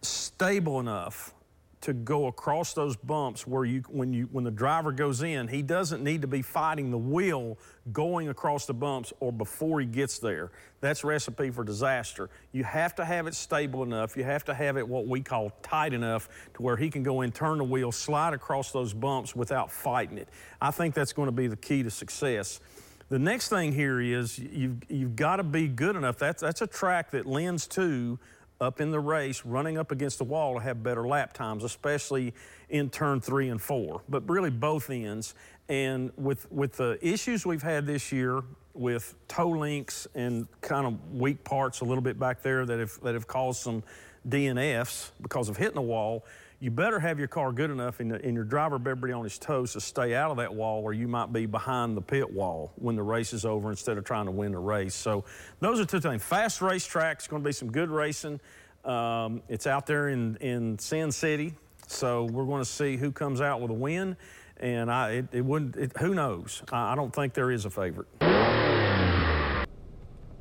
stable 0.02 0.80
enough 0.80 1.34
to 1.82 1.94
go 1.94 2.26
across 2.26 2.74
those 2.74 2.94
bumps 2.96 3.46
where 3.46 3.64
you 3.64 3.82
when 3.88 4.12
you 4.12 4.28
when 4.32 4.44
the 4.44 4.50
driver 4.50 4.92
goes 4.92 5.22
in 5.22 5.48
he 5.48 5.62
doesn't 5.62 6.04
need 6.04 6.20
to 6.20 6.26
be 6.26 6.42
fighting 6.42 6.90
the 6.90 6.98
wheel 6.98 7.56
going 7.92 8.28
across 8.28 8.66
the 8.66 8.74
bumps 8.74 9.12
or 9.20 9.32
before 9.32 9.80
he 9.80 9.86
gets 9.86 10.18
there. 10.18 10.50
That's 10.80 11.02
recipe 11.04 11.50
for 11.50 11.64
disaster. 11.64 12.28
You 12.52 12.64
have 12.64 12.94
to 12.96 13.04
have 13.04 13.26
it 13.26 13.34
stable 13.34 13.82
enough. 13.82 14.16
You 14.16 14.24
have 14.24 14.44
to 14.44 14.54
have 14.54 14.76
it 14.76 14.86
what 14.86 15.06
we 15.06 15.20
call 15.20 15.52
tight 15.62 15.92
enough 15.92 16.28
to 16.54 16.62
where 16.62 16.76
he 16.76 16.90
can 16.90 17.02
go 17.02 17.22
in 17.22 17.32
turn 17.32 17.58
the 17.58 17.64
wheel 17.64 17.92
slide 17.92 18.34
across 18.34 18.70
those 18.72 18.92
bumps 18.92 19.34
without 19.34 19.72
fighting 19.72 20.18
it. 20.18 20.28
I 20.60 20.70
think 20.70 20.94
that's 20.94 21.12
going 21.12 21.26
to 21.26 21.32
be 21.32 21.46
the 21.46 21.56
key 21.56 21.82
to 21.82 21.90
success. 21.90 22.60
The 23.08 23.18
next 23.18 23.48
thing 23.48 23.72
here 23.72 24.00
is 24.00 24.38
you've, 24.38 24.78
you've 24.88 25.16
got 25.16 25.36
to 25.36 25.42
be 25.42 25.66
good 25.66 25.96
enough. 25.96 26.18
That's, 26.18 26.42
that's 26.42 26.62
a 26.62 26.66
track 26.66 27.10
that 27.10 27.26
lends 27.26 27.66
to 27.68 28.18
up 28.60 28.78
in 28.78 28.90
the 28.90 29.00
race, 29.00 29.42
running 29.46 29.78
up 29.78 29.90
against 29.90 30.18
the 30.18 30.24
wall 30.24 30.54
to 30.54 30.60
have 30.60 30.82
better 30.82 31.06
lap 31.08 31.32
times, 31.32 31.64
especially 31.64 32.34
in 32.68 32.90
turn 32.90 33.18
three 33.18 33.48
and 33.48 33.60
four, 33.60 34.02
but 34.06 34.28
really 34.28 34.50
both 34.50 34.90
ends. 34.90 35.34
And 35.70 36.12
with, 36.16 36.50
with 36.52 36.74
the 36.74 36.98
issues 37.00 37.46
we've 37.46 37.62
had 37.62 37.86
this 37.86 38.12
year 38.12 38.42
with 38.74 39.14
toe 39.28 39.48
links 39.48 40.06
and 40.14 40.46
kind 40.60 40.86
of 40.86 41.14
weak 41.14 41.42
parts 41.42 41.80
a 41.80 41.86
little 41.86 42.02
bit 42.02 42.18
back 42.18 42.42
there 42.42 42.66
that 42.66 42.78
have, 42.78 43.00
that 43.02 43.14
have 43.14 43.26
caused 43.26 43.62
some 43.62 43.82
DNFs 44.28 45.12
because 45.22 45.48
of 45.48 45.56
hitting 45.56 45.76
the 45.76 45.80
wall, 45.80 46.26
you 46.60 46.70
better 46.70 47.00
have 47.00 47.18
your 47.18 47.26
car 47.26 47.52
good 47.52 47.70
enough 47.70 48.00
and, 48.00 48.12
and 48.12 48.34
your 48.34 48.44
driver 48.44 48.78
better 48.78 48.94
be 48.94 49.12
on 49.12 49.24
his 49.24 49.38
toes 49.38 49.72
to 49.72 49.80
stay 49.80 50.14
out 50.14 50.30
of 50.30 50.36
that 50.36 50.54
wall 50.54 50.82
or 50.82 50.92
you 50.92 51.08
might 51.08 51.32
be 51.32 51.46
behind 51.46 51.96
the 51.96 52.02
pit 52.02 52.30
wall 52.30 52.70
when 52.76 52.94
the 52.96 53.02
race 53.02 53.32
is 53.32 53.46
over 53.46 53.70
instead 53.70 53.96
of 53.96 54.04
trying 54.04 54.26
to 54.26 54.30
win 54.30 54.52
the 54.52 54.58
race. 54.58 54.94
So 54.94 55.24
those 55.60 55.80
are 55.80 55.86
two 55.86 56.00
things. 56.00 56.22
Fast 56.22 56.60
racetrack, 56.60 57.18
it's 57.18 57.26
going 57.28 57.42
to 57.42 57.48
be 57.48 57.52
some 57.52 57.72
good 57.72 57.88
racing. 57.88 58.40
Um, 58.84 59.42
it's 59.48 59.66
out 59.66 59.86
there 59.86 60.10
in, 60.10 60.36
in 60.36 60.78
Sin 60.78 61.12
City, 61.12 61.54
so 61.86 62.24
we're 62.24 62.46
going 62.46 62.62
to 62.62 62.70
see 62.70 62.96
who 62.96 63.10
comes 63.10 63.40
out 63.40 63.62
with 63.62 63.70
a 63.70 63.74
win. 63.74 64.16
And 64.58 64.90
I, 64.92 65.12
it, 65.12 65.28
it 65.32 65.44
wouldn't, 65.44 65.76
it, 65.76 65.96
who 65.96 66.14
knows? 66.14 66.62
I, 66.70 66.92
I 66.92 66.94
don't 66.94 67.14
think 67.14 67.32
there 67.32 67.50
is 67.50 67.64
a 67.64 67.70
favorite. 67.70 68.08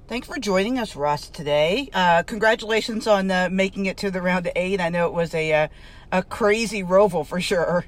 Thanks 0.09 0.27
for 0.27 0.39
joining 0.39 0.79
us, 0.79 0.95
Ross, 0.95 1.29
today. 1.29 1.87
Uh, 1.93 2.23
congratulations 2.23 3.05
on 3.05 3.29
uh, 3.29 3.47
making 3.51 3.85
it 3.85 3.97
to 3.97 4.09
the 4.09 4.23
round 4.23 4.47
of 4.47 4.53
eight. 4.55 4.81
I 4.81 4.89
know 4.89 5.05
it 5.05 5.13
was 5.13 5.35
a 5.35 5.53
uh, 5.53 5.67
a 6.11 6.23
crazy 6.23 6.81
roval 6.81 7.23
for 7.23 7.39
sure. 7.39 7.85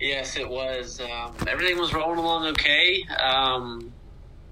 Yes, 0.00 0.36
it 0.36 0.48
was. 0.48 1.00
Um, 1.00 1.36
everything 1.46 1.78
was 1.78 1.94
rolling 1.94 2.18
along 2.18 2.48
okay. 2.48 3.04
Um, 3.22 3.92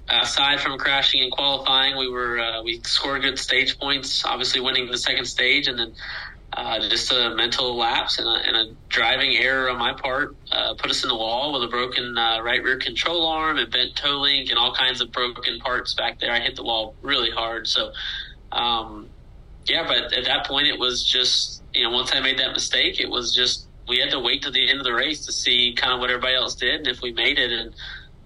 aside 0.08 0.60
from 0.60 0.78
crashing 0.78 1.24
and 1.24 1.32
qualifying, 1.32 1.98
we 1.98 2.08
were 2.08 2.38
uh, 2.38 2.62
we 2.62 2.80
scored 2.84 3.22
good 3.22 3.40
stage 3.40 3.76
points. 3.76 4.24
Obviously, 4.24 4.60
winning 4.60 4.88
the 4.88 4.96
second 4.96 5.24
stage, 5.24 5.66
and 5.66 5.76
then 5.76 5.94
uh, 6.52 6.80
just 6.88 7.12
a 7.12 7.34
mental 7.34 7.76
lapse 7.76 8.18
and 8.18 8.26
a, 8.26 8.32
and 8.46 8.56
a, 8.56 8.74
driving 8.88 9.36
error 9.36 9.70
on 9.70 9.78
my 9.78 9.92
part 9.92 10.34
uh, 10.50 10.74
put 10.74 10.90
us 10.90 11.04
in 11.04 11.08
the 11.08 11.14
wall 11.14 11.52
with 11.52 11.62
a 11.62 11.68
broken 11.68 12.18
uh, 12.18 12.40
right 12.42 12.62
rear 12.62 12.76
control 12.76 13.24
arm 13.24 13.56
and 13.56 13.70
bent 13.70 13.94
toe 13.94 14.18
link 14.18 14.50
and 14.50 14.58
all 14.58 14.74
kinds 14.74 15.00
of 15.00 15.12
broken 15.12 15.60
parts 15.60 15.94
back 15.94 16.18
there. 16.18 16.32
I 16.32 16.40
hit 16.40 16.56
the 16.56 16.64
wall 16.64 16.96
really 17.02 17.30
hard. 17.30 17.68
So, 17.68 17.92
um, 18.50 19.08
yeah, 19.66 19.86
but 19.86 20.12
at 20.12 20.24
that 20.24 20.46
point, 20.46 20.66
it 20.66 20.78
was 20.78 21.06
just, 21.06 21.62
you 21.72 21.84
know, 21.84 21.90
once 21.90 22.10
I 22.12 22.18
made 22.18 22.38
that 22.40 22.50
mistake, 22.50 22.98
it 22.98 23.08
was 23.08 23.32
just, 23.32 23.68
we 23.86 23.98
had 23.98 24.10
to 24.10 24.18
wait 24.18 24.42
to 24.42 24.50
the 24.50 24.68
end 24.68 24.80
of 24.80 24.84
the 24.84 24.92
race 24.92 25.26
to 25.26 25.32
see 25.32 25.74
kind 25.74 25.94
of 25.94 26.00
what 26.00 26.10
everybody 26.10 26.34
else 26.34 26.56
did 26.56 26.80
and 26.80 26.88
if 26.88 27.00
we 27.00 27.12
made 27.12 27.38
it. 27.38 27.52
And 27.52 27.72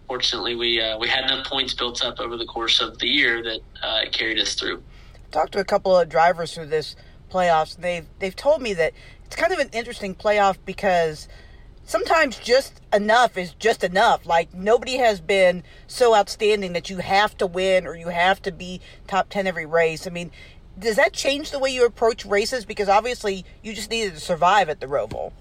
fortunately, 0.06 0.54
we, 0.54 0.80
uh, 0.80 0.96
we 0.98 1.08
had 1.08 1.24
enough 1.24 1.46
points 1.46 1.74
built 1.74 2.02
up 2.02 2.20
over 2.20 2.38
the 2.38 2.46
course 2.46 2.80
of 2.80 2.98
the 2.98 3.06
year 3.06 3.42
that 3.42 3.60
uh, 3.82 4.00
it 4.04 4.12
carried 4.12 4.38
us 4.38 4.54
through. 4.54 4.82
Talked 5.30 5.52
to 5.52 5.60
a 5.60 5.64
couple 5.64 5.94
of 5.94 6.08
drivers 6.08 6.54
through 6.54 6.66
this 6.66 6.96
playoffs. 7.34 7.76
They've 7.76 8.06
they've 8.20 8.36
told 8.36 8.62
me 8.62 8.74
that 8.74 8.92
it's 9.24 9.36
kind 9.36 9.52
of 9.52 9.58
an 9.58 9.70
interesting 9.72 10.14
playoff 10.14 10.56
because 10.64 11.28
sometimes 11.84 12.38
just 12.38 12.80
enough 12.92 13.36
is 13.36 13.52
just 13.54 13.82
enough. 13.82 14.24
Like 14.24 14.54
nobody 14.54 14.96
has 14.98 15.20
been 15.20 15.64
so 15.86 16.14
outstanding 16.14 16.72
that 16.74 16.88
you 16.88 16.98
have 16.98 17.36
to 17.38 17.46
win 17.46 17.86
or 17.86 17.96
you 17.96 18.08
have 18.08 18.40
to 18.42 18.52
be 18.52 18.80
top 19.06 19.28
10 19.30 19.46
every 19.46 19.66
race. 19.66 20.06
I 20.06 20.10
mean, 20.10 20.30
does 20.78 20.96
that 20.96 21.12
change 21.12 21.50
the 21.50 21.58
way 21.58 21.70
you 21.70 21.84
approach 21.84 22.24
races 22.24 22.64
because 22.64 22.88
obviously 22.88 23.44
you 23.62 23.74
just 23.74 23.90
needed 23.90 24.14
to 24.14 24.20
survive 24.20 24.68
at 24.68 24.80
the 24.80 24.86
Roval? 24.86 25.32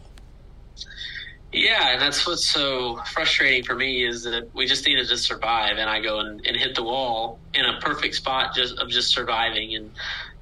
Yeah, 1.51 1.91
and 1.91 2.01
that's 2.01 2.25
what's 2.25 2.47
so 2.47 2.97
frustrating 3.13 3.63
for 3.63 3.75
me 3.75 4.03
is 4.03 4.23
that 4.23 4.49
we 4.55 4.65
just 4.65 4.87
needed 4.87 5.07
to 5.07 5.17
survive, 5.17 5.77
and 5.77 5.87
I 5.87 6.01
go 6.01 6.19
and, 6.19 6.45
and 6.47 6.57
hit 6.57 6.73
the 6.73 6.81
wall 6.81 7.39
in 7.53 7.63
a 7.63 7.79
perfect 7.79 8.15
spot 8.15 8.55
just 8.55 8.79
of 8.79 8.89
just 8.89 9.09
surviving, 9.09 9.75
and 9.75 9.91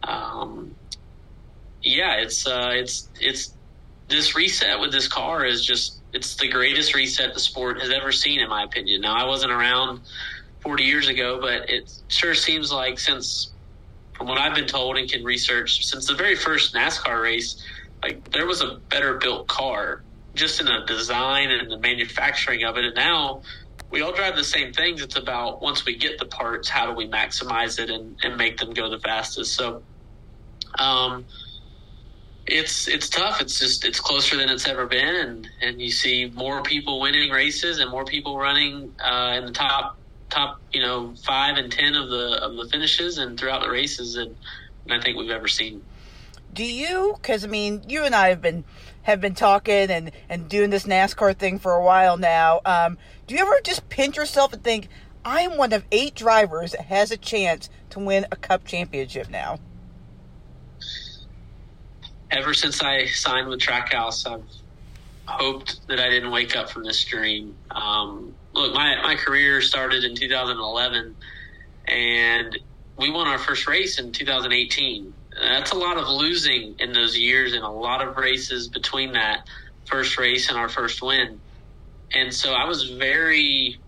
um, 0.03 0.73
yeah, 1.83 2.15
it's 2.15 2.47
uh, 2.47 2.71
it's 2.73 3.09
it's 3.19 3.53
this 4.07 4.35
reset 4.35 4.79
with 4.79 4.91
this 4.91 5.07
car 5.07 5.45
is 5.45 5.65
just 5.65 6.01
it's 6.13 6.35
the 6.35 6.47
greatest 6.47 6.93
reset 6.93 7.33
the 7.33 7.39
sport 7.39 7.79
has 7.81 7.89
ever 7.89 8.11
seen, 8.11 8.39
in 8.41 8.49
my 8.49 8.63
opinion. 8.63 9.01
Now, 9.01 9.15
I 9.15 9.25
wasn't 9.25 9.51
around 9.51 10.01
40 10.59 10.83
years 10.83 11.07
ago, 11.07 11.39
but 11.39 11.69
it 11.69 11.91
sure 12.09 12.35
seems 12.35 12.71
like 12.71 12.99
since, 12.99 13.51
from 14.13 14.27
what 14.27 14.37
I've 14.37 14.53
been 14.53 14.67
told 14.67 14.97
and 14.97 15.09
can 15.09 15.23
research, 15.23 15.85
since 15.85 16.07
the 16.07 16.13
very 16.13 16.35
first 16.35 16.73
NASCAR 16.75 17.21
race, 17.21 17.63
like 18.03 18.29
there 18.31 18.45
was 18.45 18.61
a 18.61 18.79
better 18.89 19.15
built 19.15 19.47
car 19.47 20.03
just 20.35 20.59
in 20.59 20.65
the 20.65 20.81
design 20.85 21.49
and 21.49 21.71
the 21.71 21.77
manufacturing 21.77 22.63
of 22.63 22.77
it. 22.77 22.85
And 22.85 22.95
now 22.95 23.41
we 23.89 24.01
all 24.01 24.11
drive 24.11 24.35
the 24.35 24.43
same 24.43 24.73
things. 24.73 25.01
It's 25.01 25.17
about 25.17 25.61
once 25.61 25.85
we 25.85 25.95
get 25.95 26.19
the 26.19 26.25
parts, 26.25 26.67
how 26.67 26.85
do 26.85 26.93
we 26.93 27.07
maximize 27.07 27.79
it 27.79 27.89
and, 27.89 28.17
and 28.23 28.37
make 28.37 28.57
them 28.57 28.71
go 28.71 28.89
the 28.89 28.99
fastest? 28.99 29.55
So, 29.55 29.83
um, 30.79 31.25
it's 32.51 32.87
it's 32.87 33.09
tough. 33.09 33.41
It's 33.41 33.57
just 33.57 33.85
it's 33.85 33.99
closer 33.99 34.35
than 34.35 34.49
it's 34.49 34.67
ever 34.67 34.85
been, 34.85 35.15
and 35.15 35.49
and 35.61 35.81
you 35.81 35.89
see 35.89 36.31
more 36.35 36.61
people 36.61 36.99
winning 36.99 37.31
races 37.31 37.79
and 37.79 37.89
more 37.89 38.03
people 38.03 38.37
running 38.37 38.93
uh, 38.99 39.35
in 39.37 39.45
the 39.45 39.51
top 39.51 39.97
top 40.29 40.61
you 40.71 40.81
know 40.81 41.15
five 41.23 41.57
and 41.57 41.71
ten 41.71 41.95
of 41.95 42.09
the 42.09 42.43
of 42.43 42.57
the 42.57 42.67
finishes 42.69 43.17
and 43.17 43.39
throughout 43.39 43.61
the 43.61 43.69
races, 43.69 44.17
and, 44.17 44.35
I 44.89 44.99
think 44.99 45.17
we've 45.17 45.29
ever 45.29 45.47
seen. 45.47 45.81
Do 46.53 46.65
you? 46.65 47.13
Because 47.15 47.45
I 47.45 47.47
mean, 47.47 47.83
you 47.87 48.03
and 48.03 48.13
I 48.13 48.27
have 48.27 48.41
been 48.41 48.65
have 49.03 49.21
been 49.21 49.35
talking 49.35 49.89
and 49.89 50.11
and 50.29 50.49
doing 50.49 50.69
this 50.69 50.85
NASCAR 50.85 51.37
thing 51.37 51.57
for 51.57 51.73
a 51.73 51.83
while 51.83 52.17
now. 52.17 52.59
Um, 52.65 52.97
do 53.27 53.35
you 53.35 53.41
ever 53.41 53.59
just 53.63 53.87
pinch 53.87 54.17
yourself 54.17 54.51
and 54.51 54.61
think, 54.61 54.89
I'm 55.23 55.55
one 55.55 55.71
of 55.71 55.85
eight 55.91 56.15
drivers 56.15 56.73
that 56.73 56.87
has 56.87 57.11
a 57.11 57.17
chance 57.17 57.69
to 57.91 57.99
win 57.99 58.25
a 58.29 58.35
Cup 58.35 58.65
championship 58.65 59.29
now? 59.29 59.59
Ever 62.31 62.53
since 62.53 62.81
I 62.81 63.05
signed 63.05 63.49
with 63.49 63.59
Trackhouse, 63.59 64.25
I've 64.25 64.43
hoped 65.25 65.85
that 65.87 65.99
I 65.99 66.09
didn't 66.09 66.31
wake 66.31 66.55
up 66.55 66.69
from 66.69 66.83
this 66.83 67.03
dream. 67.03 67.55
Um, 67.71 68.33
look, 68.53 68.73
my 68.73 69.01
my 69.03 69.15
career 69.15 69.61
started 69.61 70.03
in 70.03 70.15
2011, 70.15 71.15
and 71.87 72.59
we 72.97 73.11
won 73.11 73.27
our 73.27 73.37
first 73.37 73.67
race 73.67 73.99
in 73.99 74.11
2018 74.11 75.13
that's 75.39 75.71
a 75.71 75.75
lot 75.75 75.97
of 75.97 76.07
losing 76.07 76.75
in 76.79 76.93
those 76.93 77.17
years 77.17 77.53
and 77.53 77.63
a 77.63 77.69
lot 77.69 78.05
of 78.05 78.17
races 78.17 78.67
between 78.67 79.13
that 79.13 79.47
first 79.85 80.17
race 80.17 80.49
and 80.49 80.57
our 80.57 80.69
first 80.69 81.01
win. 81.01 81.39
And 82.13 82.33
so 82.33 82.53
I 82.53 82.65
was 82.65 82.89
very 82.89 83.79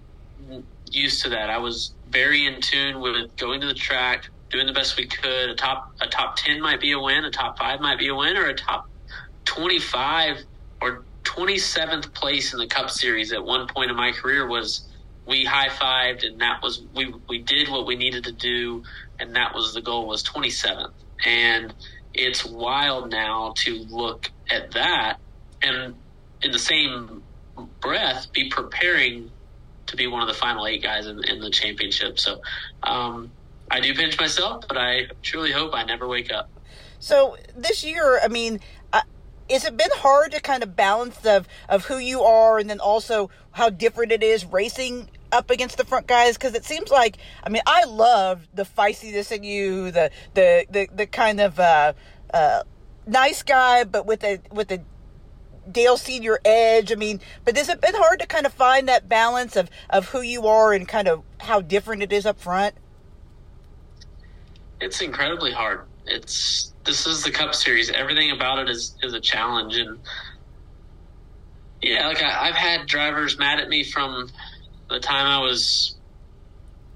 used 0.89 1.23
to 1.23 1.29
that. 1.29 1.49
I 1.49 1.57
was 1.57 1.93
very 2.09 2.45
in 2.45 2.61
tune 2.61 3.01
with 3.01 3.35
going 3.37 3.61
to 3.61 3.67
the 3.67 3.73
track, 3.73 4.29
doing 4.53 4.67
the 4.67 4.73
best 4.73 4.97
we 4.97 5.07
could. 5.07 5.49
A 5.49 5.55
top 5.55 5.85
a 5.99 6.07
top 6.07 6.35
10 6.37 6.61
might 6.61 6.79
be 6.79 6.91
a 6.91 6.99
win, 6.99 7.25
a 7.25 7.31
top 7.31 7.57
5 7.57 7.81
might 7.81 7.99
be 7.99 8.07
a 8.07 8.15
win 8.15 8.37
or 8.37 8.45
a 8.45 8.53
top 8.53 8.85
25 9.45 10.37
or 10.81 11.05
27th 11.25 12.13
place 12.13 12.53
in 12.53 12.59
the 12.59 12.67
Cup 12.67 12.89
series 12.89 13.33
at 13.33 13.43
one 13.43 13.67
point 13.67 13.89
in 13.89 13.97
my 13.97 14.11
career 14.11 14.47
was 14.47 14.87
we 15.25 15.45
high-fived 15.45 16.25
and 16.25 16.39
that 16.39 16.59
was 16.61 16.83
we 16.93 17.13
we 17.29 17.41
did 17.41 17.69
what 17.69 17.87
we 17.87 17.95
needed 17.95 18.23
to 18.25 18.33
do 18.33 18.83
and 19.19 19.35
that 19.35 19.55
was 19.55 19.73
the 19.73 19.81
goal 19.81 20.05
was 20.05 20.21
27th 20.23 20.91
and 21.25 21.73
it's 22.13 22.45
wild 22.45 23.09
now 23.09 23.53
to 23.55 23.85
look 23.89 24.29
at 24.51 24.71
that 24.71 25.17
and 25.61 25.95
in 26.41 26.51
the 26.51 26.59
same 26.59 27.23
breath 27.81 28.27
be 28.33 28.49
preparing 28.49 29.31
to 29.87 29.95
be 29.95 30.07
one 30.07 30.21
of 30.21 30.27
the 30.27 30.33
final 30.33 30.67
eight 30.67 30.83
guys 30.83 31.07
in, 31.07 31.23
in 31.25 31.39
the 31.39 31.49
championship. 31.49 32.19
So 32.19 32.41
um, 32.83 33.31
I 33.73 33.79
do 33.79 33.95
pinch 33.95 34.19
myself, 34.19 34.65
but 34.67 34.77
I 34.77 35.07
truly 35.23 35.51
hope 35.51 35.73
I 35.73 35.83
never 35.83 36.07
wake 36.07 36.31
up. 36.31 36.47
So 36.99 37.37
this 37.55 37.83
year, 37.83 38.19
I 38.23 38.27
mean, 38.27 38.59
uh, 38.93 39.01
has 39.49 39.65
it 39.65 39.75
been 39.75 39.89
hard 39.95 40.31
to 40.33 40.39
kind 40.39 40.61
of 40.61 40.75
balance 40.75 41.25
of 41.25 41.47
of 41.67 41.85
who 41.85 41.97
you 41.97 42.21
are 42.21 42.59
and 42.59 42.69
then 42.69 42.79
also 42.79 43.31
how 43.53 43.71
different 43.71 44.11
it 44.11 44.21
is 44.21 44.45
racing 44.45 45.09
up 45.31 45.49
against 45.49 45.77
the 45.77 45.85
front 45.85 46.05
guys 46.05 46.35
because 46.37 46.53
it 46.53 46.63
seems 46.63 46.91
like 46.91 47.17
I 47.43 47.49
mean 47.49 47.63
I 47.65 47.85
love 47.85 48.47
the 48.53 48.61
feistiness 48.61 49.31
in 49.31 49.43
you, 49.43 49.89
the 49.89 50.11
the 50.35 50.67
the, 50.69 50.87
the 50.93 51.07
kind 51.07 51.41
of 51.41 51.59
uh, 51.59 51.93
uh, 52.31 52.61
nice 53.07 53.41
guy, 53.41 53.85
but 53.85 54.05
with 54.05 54.23
a 54.23 54.39
with 54.51 54.71
a 54.71 54.81
Dale 55.69 55.97
Senior 55.97 56.39
edge. 56.45 56.91
I 56.91 56.95
mean, 56.95 57.21
but 57.43 57.57
has 57.57 57.69
it 57.69 57.81
been 57.81 57.95
hard 57.95 58.19
to 58.19 58.27
kind 58.27 58.45
of 58.45 58.53
find 58.53 58.87
that 58.87 59.09
balance 59.09 59.55
of 59.55 59.71
of 59.89 60.09
who 60.09 60.21
you 60.21 60.45
are 60.45 60.73
and 60.73 60.87
kind 60.87 61.07
of 61.07 61.23
how 61.39 61.59
different 61.59 62.03
it 62.03 62.13
is 62.13 62.27
up 62.27 62.39
front? 62.39 62.75
It's 64.83 65.01
incredibly 65.01 65.51
hard. 65.51 65.85
It's 66.05 66.73
this 66.83 67.07
is 67.07 67.23
the 67.23 67.31
Cup 67.31 67.55
Series. 67.55 67.89
Everything 67.89 68.31
about 68.31 68.59
it 68.59 68.69
is 68.69 68.95
is 69.01 69.13
a 69.13 69.19
challenge, 69.19 69.77
and 69.77 69.99
yeah, 71.81 72.07
like 72.07 72.21
I, 72.21 72.49
I've 72.49 72.55
had 72.55 72.85
drivers 72.85 73.37
mad 73.37 73.59
at 73.59 73.69
me 73.69 73.83
from 73.83 74.29
the 74.89 74.99
time 74.99 75.25
I 75.25 75.39
was 75.39 75.95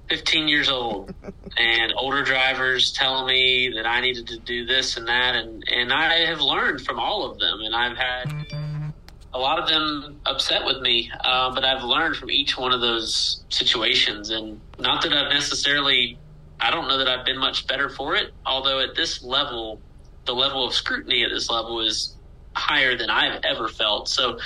15 0.10 0.47
years 0.47 0.69
old 0.69 1.13
and 1.58 1.93
older 1.97 2.23
drivers 2.23 2.91
telling 2.91 3.28
me 3.28 3.71
that 3.76 3.86
I 3.86 4.02
needed 4.02 4.28
to 4.28 4.39
do 4.39 4.65
this 4.65 4.97
and 4.97 5.08
that. 5.08 5.36
And, 5.36 5.63
and 5.71 5.91
I 5.91 6.26
have 6.26 6.41
learned 6.41 6.82
from 6.82 7.00
all 7.00 7.30
of 7.30 7.39
them. 7.39 7.60
And 7.62 7.76
I've 7.76 7.97
had 7.97 8.93
a 9.34 9.39
lot 9.39 9.60
of 9.60 9.67
them 9.67 10.19
upset 10.26 10.65
with 10.65 10.82
me, 10.82 11.12
uh, 11.23 11.54
but 11.54 11.65
I've 11.65 11.84
learned 11.84 12.15
from 12.15 12.32
each 12.32 12.58
one 12.58 12.71
of 12.71 12.82
those 12.82 13.43
situations. 13.50 14.30
And 14.30 14.60
not 14.80 15.04
that 15.04 15.13
I've 15.13 15.32
necessarily, 15.32 16.17
I 16.60 16.72
don't 16.72 16.88
know 16.88 16.98
that 16.98 17.08
I've 17.08 17.26
been 17.26 17.38
much 17.38 17.67
better 17.67 17.89
for 17.89 18.15
it. 18.15 18.34
Although 18.46 18.80
at 18.80 18.96
this 18.96 19.24
level, 19.24 19.80
the 20.26 20.34
level 20.34 20.65
of 20.65 20.74
scrutiny 20.74 21.24
at 21.24 21.30
this 21.30 21.50
level 21.50 21.82
is 21.82 22.15
higher 22.56 22.98
than 22.98 23.10
I've 23.10 23.41
ever 23.43 23.67
felt. 23.67 24.10
So, 24.10 24.39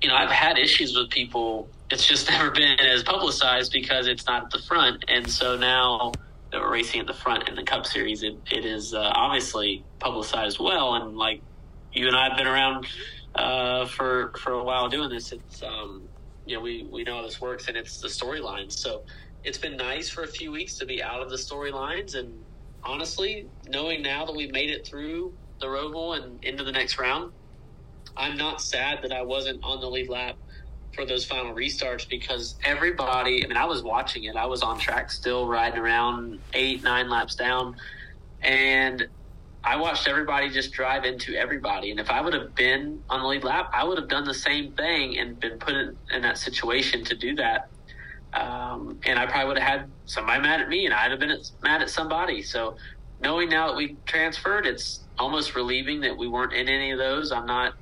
you 0.00 0.08
know, 0.08 0.14
I've 0.14 0.30
had 0.30 0.58
issues 0.58 0.96
with 0.96 1.10
people 1.10 1.68
it's 1.90 2.06
just 2.06 2.30
never 2.30 2.50
been 2.50 2.80
as 2.80 3.02
publicized 3.02 3.72
because 3.72 4.06
it's 4.06 4.26
not 4.26 4.44
at 4.44 4.50
the 4.50 4.60
front. 4.60 5.04
And 5.08 5.28
so 5.28 5.56
now 5.56 6.12
that 6.52 6.60
we're 6.60 6.72
racing 6.72 7.00
at 7.00 7.06
the 7.06 7.14
front 7.14 7.48
in 7.48 7.54
the 7.54 7.62
Cup 7.62 7.86
Series, 7.86 8.22
it, 8.22 8.36
it 8.50 8.64
is 8.64 8.94
uh, 8.94 9.12
obviously 9.14 9.84
publicized 9.98 10.58
well. 10.58 10.94
And 10.94 11.16
like 11.16 11.42
you 11.92 12.06
and 12.06 12.16
I 12.16 12.28
have 12.28 12.38
been 12.38 12.46
around 12.46 12.86
uh, 13.34 13.86
for 13.86 14.32
for 14.38 14.52
a 14.52 14.64
while 14.64 14.88
doing 14.88 15.10
this, 15.10 15.32
it's 15.32 15.62
um, 15.62 16.08
you 16.46 16.56
know 16.56 16.62
we 16.62 16.88
we 16.90 17.04
know 17.04 17.16
how 17.16 17.22
this 17.22 17.40
works, 17.40 17.68
and 17.68 17.76
it's 17.76 18.00
the 18.00 18.08
storylines. 18.08 18.72
So 18.72 19.02
it's 19.44 19.58
been 19.58 19.76
nice 19.76 20.08
for 20.08 20.22
a 20.22 20.28
few 20.28 20.52
weeks 20.52 20.76
to 20.78 20.86
be 20.86 21.02
out 21.02 21.20
of 21.22 21.30
the 21.30 21.36
storylines, 21.36 22.14
and 22.14 22.32
honestly, 22.82 23.46
knowing 23.68 24.02
now 24.02 24.24
that 24.24 24.34
we've 24.34 24.52
made 24.52 24.70
it 24.70 24.86
through 24.86 25.32
the 25.60 25.66
Roval 25.66 26.16
and 26.16 26.42
into 26.44 26.64
the 26.64 26.72
next 26.72 26.98
round, 26.98 27.32
I'm 28.16 28.36
not 28.36 28.60
sad 28.60 29.00
that 29.02 29.12
I 29.12 29.22
wasn't 29.22 29.62
on 29.62 29.80
the 29.80 29.88
lead 29.88 30.08
lap 30.08 30.36
for 30.94 31.06
those 31.06 31.24
final 31.24 31.54
restarts 31.54 32.08
because 32.08 32.56
everybody, 32.64 33.44
I 33.44 33.48
mean, 33.48 33.56
I 33.56 33.64
was 33.64 33.82
watching 33.82 34.24
it. 34.24 34.36
I 34.36 34.46
was 34.46 34.62
on 34.62 34.78
track 34.78 35.10
still 35.10 35.46
riding 35.46 35.78
around 35.78 36.40
eight, 36.52 36.82
nine 36.82 37.08
laps 37.08 37.34
down. 37.34 37.76
And 38.42 39.06
I 39.62 39.76
watched 39.76 40.08
everybody 40.08 40.48
just 40.50 40.72
drive 40.72 41.04
into 41.04 41.34
everybody. 41.34 41.90
And 41.90 42.00
if 42.00 42.10
I 42.10 42.20
would 42.20 42.32
have 42.34 42.54
been 42.54 43.02
on 43.08 43.20
the 43.20 43.28
lead 43.28 43.44
lap, 43.44 43.70
I 43.72 43.84
would 43.84 43.98
have 43.98 44.08
done 44.08 44.24
the 44.24 44.34
same 44.34 44.72
thing 44.72 45.18
and 45.18 45.38
been 45.38 45.58
put 45.58 45.74
in, 45.74 45.96
in 46.12 46.22
that 46.22 46.38
situation 46.38 47.04
to 47.04 47.16
do 47.16 47.36
that. 47.36 47.68
Um, 48.32 49.00
and 49.04 49.18
I 49.18 49.26
probably 49.26 49.48
would 49.48 49.58
have 49.58 49.80
had 49.80 49.90
somebody 50.06 50.40
mad 50.40 50.60
at 50.60 50.68
me 50.68 50.86
and 50.86 50.94
I'd 50.94 51.10
have 51.10 51.20
been 51.20 51.36
mad 51.62 51.82
at 51.82 51.90
somebody. 51.90 52.42
So 52.42 52.76
knowing 53.20 53.48
now 53.48 53.68
that 53.68 53.76
we 53.76 53.96
transferred, 54.06 54.66
it's 54.66 55.00
almost 55.18 55.54
relieving 55.54 56.00
that 56.00 56.16
we 56.16 56.28
weren't 56.28 56.52
in 56.52 56.68
any 56.68 56.92
of 56.92 56.98
those. 56.98 57.32
I'm 57.32 57.46
not 57.46 57.74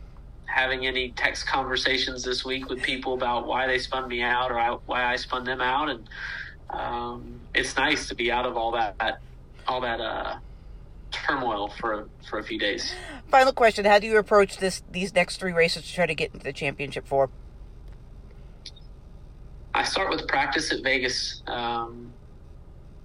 having 0.49 0.87
any 0.87 1.11
text 1.13 1.47
conversations 1.47 2.25
this 2.25 2.45
week 2.45 2.69
with 2.69 2.83
people 2.83 3.15
about 3.15 3.47
why 3.47 3.67
they 3.67 3.79
spun 3.79 4.09
me 4.09 4.23
out 4.23 4.51
or 4.51 4.59
I, 4.59 4.71
why 4.87 5.05
I 5.05 5.17
spun 5.17 5.45
them 5.45 5.61
out, 5.61 5.91
and 5.91 6.09
um, 6.71 7.41
it's 7.55 7.77
nice 7.77 8.09
to 8.09 8.15
be 8.15 8.33
out 8.33 8.47
of 8.47 8.57
all 8.57 8.73
that 8.73 9.21
all 9.67 9.81
that 9.83 10.01
uh, 10.01 10.39
turmoil 11.11 11.69
for 11.69 12.09
for 12.29 12.39
a 12.39 12.43
few 12.43 12.59
days. 12.59 12.95
Final 13.29 13.53
question: 13.53 13.85
How 13.85 13.99
do 13.99 14.07
you 14.07 14.17
approach 14.17 14.57
this 14.57 14.83
these 14.91 15.15
next 15.15 15.39
three 15.39 15.53
races 15.53 15.85
to 15.85 15.95
try 15.95 16.07
to 16.07 16.15
get 16.15 16.33
into 16.33 16.45
the 16.45 16.53
championship 16.53 17.07
for? 17.07 17.31
I 19.79 19.85
start 19.85 20.11
with 20.11 20.27
practice 20.27 20.73
at 20.73 20.83
Vegas. 20.83 21.41
Um, 21.47 22.13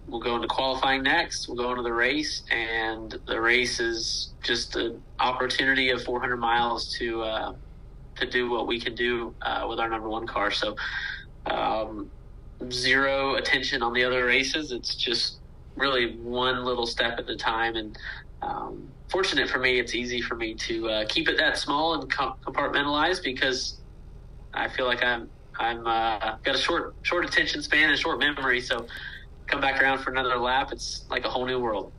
we'll 0.07 0.19
go 0.19 0.35
into 0.35 0.47
qualifying 0.47 1.03
next. 1.03 1.47
We'll 1.47 1.55
go 1.55 1.69
into 1.69 1.83
the 1.83 1.93
race, 1.93 2.41
and 2.49 3.15
the 3.27 3.39
race 3.39 3.79
is 3.79 4.33
just 4.41 4.75
an 4.75 4.99
opportunity 5.19 5.91
of 5.91 6.03
400 6.03 6.35
miles 6.37 6.91
to 6.97 7.21
uh, 7.21 7.53
to 8.15 8.25
do 8.25 8.49
what 8.49 8.65
we 8.65 8.79
can 8.79 8.95
do 8.95 9.35
uh, 9.43 9.67
with 9.69 9.79
our 9.79 9.87
number 9.87 10.09
one 10.09 10.25
car. 10.25 10.49
So, 10.49 10.75
um, 11.45 12.09
zero 12.71 13.35
attention 13.35 13.83
on 13.83 13.93
the 13.93 14.03
other 14.03 14.25
races. 14.25 14.71
It's 14.71 14.95
just 14.95 15.35
really 15.75 16.17
one 16.17 16.65
little 16.65 16.87
step 16.87 17.19
at 17.19 17.29
a 17.29 17.35
time. 17.35 17.75
And 17.75 17.99
um, 18.41 18.89
fortunate 19.09 19.47
for 19.47 19.59
me, 19.59 19.79
it's 19.79 19.93
easy 19.93 20.21
for 20.21 20.33
me 20.33 20.55
to 20.55 20.89
uh, 20.89 21.05
keep 21.07 21.29
it 21.29 21.37
that 21.37 21.55
small 21.55 22.01
and 22.01 22.11
compartmentalized 22.11 23.23
because 23.23 23.77
I 24.55 24.67
feel 24.69 24.87
like 24.87 25.03
I'm 25.03 25.29
I'm 25.59 25.85
uh, 25.85 26.37
got 26.43 26.55
a 26.55 26.57
short 26.57 26.95
short 27.03 27.25
attention 27.25 27.61
span 27.61 27.89
and 27.89 27.99
short 27.99 28.19
memory, 28.19 28.61
so 28.61 28.87
come 29.47 29.61
back 29.61 29.81
around 29.81 29.99
for 29.99 30.11
another 30.11 30.37
lap, 30.37 30.71
it's 30.71 31.05
like 31.09 31.25
a 31.25 31.29
whole 31.29 31.45
new 31.45 31.59
world. 31.59 31.91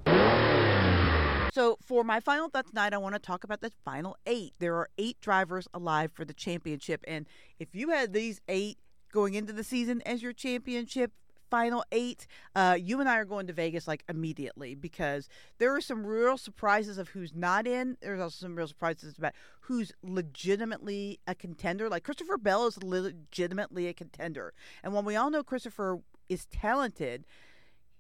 So 1.53 1.79
for 1.81 2.03
my 2.03 2.19
final 2.19 2.49
thought 2.49 2.67
tonight, 2.67 2.93
I 2.93 2.99
want 2.99 3.14
to 3.14 3.21
talk 3.21 3.45
about 3.45 3.61
the 3.61 3.71
final 3.85 4.17
eight. 4.27 4.55
There 4.59 4.75
are 4.75 4.88
eight 4.99 5.21
drivers 5.21 5.69
alive 5.73 6.11
for 6.12 6.25
the 6.25 6.35
championship, 6.35 7.05
and 7.07 7.27
if 7.59 7.75
you 7.75 7.90
had 7.90 8.12
these 8.12 8.40
eight 8.49 8.79
going 9.12 9.35
into 9.35 9.53
the 9.53 9.62
season 9.62 10.03
as 10.05 10.23
your 10.23 10.33
championship 10.33 11.12
final 11.50 11.85
eight, 11.92 12.26
uh, 12.54 12.76
you 12.80 13.00
and 13.00 13.09
I 13.09 13.18
are 13.18 13.24
going 13.24 13.46
to 13.46 13.52
Vegas 13.52 13.87
like 13.87 14.04
immediately 14.09 14.74
because 14.74 15.28
there 15.59 15.74
are 15.74 15.80
some 15.80 16.07
real 16.07 16.37
surprises 16.37 16.98
of 16.98 17.09
who's 17.11 17.35
not 17.35 17.66
in. 17.66 17.96
There's 18.00 18.20
also 18.20 18.44
some 18.44 18.57
real 18.57 18.68
surprises 18.68 19.16
about 19.18 19.35
who's 19.62 19.92
legitimately 20.02 21.20
a 21.26 21.35
contender. 21.35 21.88
Like 21.88 22.04
Christopher 22.04 22.38
Bell 22.38 22.66
is 22.66 22.83
legitimately 22.83 23.87
a 23.87 23.94
contender, 23.94 24.52
and 24.83 24.92
when 24.92 25.04
we 25.04 25.16
all 25.16 25.30
know 25.30 25.42
Christopher 25.42 26.00
is 26.28 26.46
talented, 26.46 27.24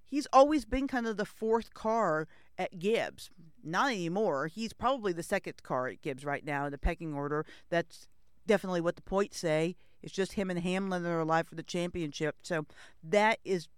he's 0.06 0.26
always 0.32 0.64
been 0.64 0.88
kind 0.88 1.06
of 1.06 1.16
the 1.16 1.24
fourth 1.24 1.74
car 1.74 2.26
at 2.58 2.78
Gibbs. 2.78 3.30
Not 3.62 3.92
anymore. 3.92 4.46
He's 4.46 4.72
probably 4.72 5.12
the 5.12 5.22
second 5.22 5.62
car 5.62 5.88
at 5.88 6.02
Gibbs 6.02 6.24
right 6.24 6.44
now 6.44 6.66
in 6.66 6.72
the 6.72 6.78
pecking 6.78 7.14
order. 7.14 7.44
That's 7.70 8.08
definitely 8.46 8.80
what 8.80 8.96
the 8.96 9.02
points 9.02 9.38
say. 9.38 9.76
It's 10.04 10.12
just 10.12 10.34
him 10.34 10.50
and 10.50 10.60
Hamlin 10.60 11.02
that 11.02 11.08
are 11.08 11.20
alive 11.20 11.48
for 11.48 11.54
the 11.54 11.62
championship. 11.62 12.36
So 12.42 12.66
that 13.02 13.38
is 13.42 13.68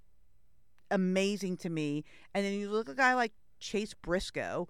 amazing 0.91 1.57
to 1.59 1.71
me. 1.71 2.05
And 2.35 2.45
then 2.45 2.53
you 2.55 2.69
look 2.69 2.89
at 2.89 2.95
a 2.95 2.97
guy 2.97 3.15
like 3.15 3.33
Chase 3.61 3.95
Briscoe. 3.95 4.69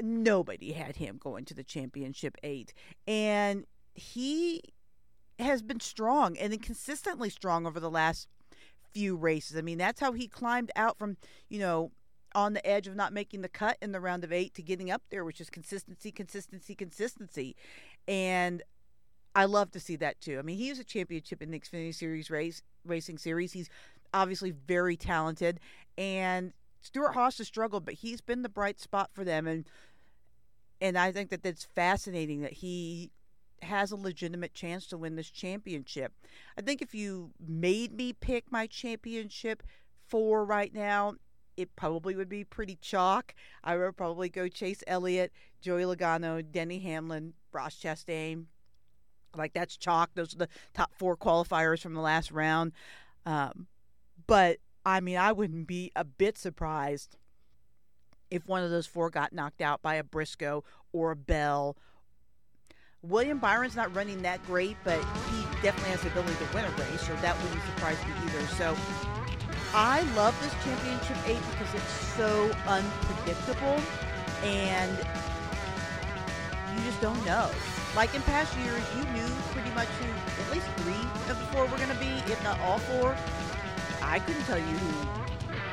Nobody 0.00 0.72
had 0.72 0.96
him 0.96 1.18
going 1.18 1.46
to 1.46 1.54
the 1.54 1.64
championship 1.64 2.36
eight. 2.42 2.74
And 3.06 3.64
he 3.94 4.60
has 5.38 5.62
been 5.62 5.80
strong 5.80 6.36
and 6.36 6.60
consistently 6.62 7.30
strong 7.30 7.66
over 7.66 7.80
the 7.80 7.90
last 7.90 8.28
few 8.92 9.16
races. 9.16 9.56
I 9.56 9.62
mean, 9.62 9.78
that's 9.78 10.00
how 10.00 10.12
he 10.12 10.28
climbed 10.28 10.70
out 10.76 10.98
from, 10.98 11.16
you 11.48 11.60
know, 11.60 11.92
on 12.34 12.52
the 12.52 12.66
edge 12.66 12.86
of 12.86 12.94
not 12.94 13.14
making 13.14 13.40
the 13.40 13.48
cut 13.48 13.78
in 13.80 13.92
the 13.92 14.00
round 14.00 14.22
of 14.22 14.34
eight 14.34 14.52
to 14.52 14.62
getting 14.62 14.90
up 14.90 15.00
there, 15.08 15.24
which 15.24 15.40
is 15.40 15.48
consistency, 15.48 16.12
consistency, 16.12 16.74
consistency. 16.74 17.56
And 18.06 18.62
I 19.38 19.44
love 19.44 19.70
to 19.70 19.78
see 19.78 19.94
that 19.94 20.20
too. 20.20 20.40
I 20.40 20.42
mean, 20.42 20.56
he 20.56 20.68
is 20.68 20.80
a 20.80 20.84
championship 20.84 21.40
in 21.40 21.52
the 21.52 21.60
Xfinity 21.60 21.94
Series 21.94 22.28
race 22.28 22.60
racing 22.84 23.18
series. 23.18 23.52
He's 23.52 23.70
obviously 24.12 24.50
very 24.50 24.96
talented, 24.96 25.60
and 25.96 26.52
Stewart-Haas 26.80 27.38
has 27.38 27.46
struggled, 27.46 27.84
but 27.84 27.94
he's 27.94 28.20
been 28.20 28.42
the 28.42 28.48
bright 28.48 28.80
spot 28.80 29.10
for 29.12 29.22
them, 29.22 29.46
and 29.46 29.64
and 30.80 30.98
I 30.98 31.12
think 31.12 31.30
that 31.30 31.44
that's 31.44 31.64
fascinating 31.64 32.40
that 32.40 32.54
he 32.54 33.12
has 33.62 33.92
a 33.92 33.96
legitimate 33.96 34.54
chance 34.54 34.88
to 34.88 34.98
win 34.98 35.14
this 35.14 35.30
championship. 35.30 36.12
I 36.58 36.62
think 36.62 36.82
if 36.82 36.92
you 36.92 37.30
made 37.38 37.92
me 37.92 38.14
pick 38.14 38.50
my 38.50 38.66
championship 38.66 39.62
for 40.08 40.44
right 40.44 40.74
now, 40.74 41.14
it 41.56 41.76
probably 41.76 42.16
would 42.16 42.28
be 42.28 42.42
pretty 42.42 42.76
chalk. 42.80 43.36
I 43.62 43.76
would 43.76 43.96
probably 43.96 44.30
go 44.30 44.48
Chase 44.48 44.82
Elliott, 44.88 45.30
Joey 45.60 45.82
Logano, 45.82 46.44
Denny 46.50 46.80
Hamlin, 46.80 47.34
Ross 47.52 47.76
Chastain. 47.76 48.46
Like 49.36 49.52
that's 49.52 49.76
chalk. 49.76 50.10
Those 50.14 50.34
are 50.34 50.38
the 50.38 50.48
top 50.74 50.92
four 50.96 51.16
qualifiers 51.16 51.80
from 51.80 51.94
the 51.94 52.00
last 52.00 52.30
round. 52.30 52.72
Um, 53.26 53.66
but 54.26 54.58
I 54.84 55.00
mean, 55.00 55.16
I 55.16 55.32
wouldn't 55.32 55.66
be 55.66 55.92
a 55.94 56.04
bit 56.04 56.38
surprised 56.38 57.16
if 58.30 58.46
one 58.46 58.62
of 58.62 58.70
those 58.70 58.86
four 58.86 59.10
got 59.10 59.32
knocked 59.32 59.60
out 59.60 59.82
by 59.82 59.94
a 59.94 60.04
Briscoe 60.04 60.64
or 60.92 61.10
a 61.12 61.16
Bell. 61.16 61.76
William 63.02 63.38
Byron's 63.38 63.76
not 63.76 63.94
running 63.94 64.22
that 64.22 64.44
great, 64.46 64.76
but 64.84 64.98
he 64.98 65.42
definitely 65.62 65.90
has 65.90 66.02
the 66.02 66.08
ability 66.08 66.34
to 66.34 66.54
win 66.54 66.64
a 66.64 66.70
race, 66.70 67.06
so 67.06 67.14
that 67.16 67.36
wouldn't 67.42 67.62
surprise 67.62 67.96
me 68.04 68.12
either. 68.26 68.46
So 68.56 68.76
I 69.74 70.02
love 70.16 70.36
this 70.42 70.52
championship 70.64 71.16
eight 71.26 71.40
because 71.52 71.74
it's 71.74 71.92
so 72.16 72.50
unpredictable 72.66 73.80
and 74.42 74.98
you 76.76 76.84
just 76.84 77.00
don't 77.00 77.24
know. 77.24 77.50
Like 77.96 78.14
in 78.14 78.22
past 78.22 78.56
years, 78.58 78.82
you 78.96 79.02
knew 79.12 79.28
pretty 79.52 79.70
much 79.70 79.88
who 79.88 80.42
at 80.42 80.52
least 80.52 80.66
three 80.78 81.02
of 81.30 81.38
the 81.38 81.46
four 81.52 81.66
were 81.66 81.76
going 81.76 81.90
to 81.90 81.96
be, 81.96 82.08
if 82.30 82.42
not 82.44 82.60
all 82.60 82.78
four. 82.78 83.16
I 84.02 84.18
couldn't 84.20 84.44
tell 84.44 84.58
you 84.58 84.64
who 84.64 85.08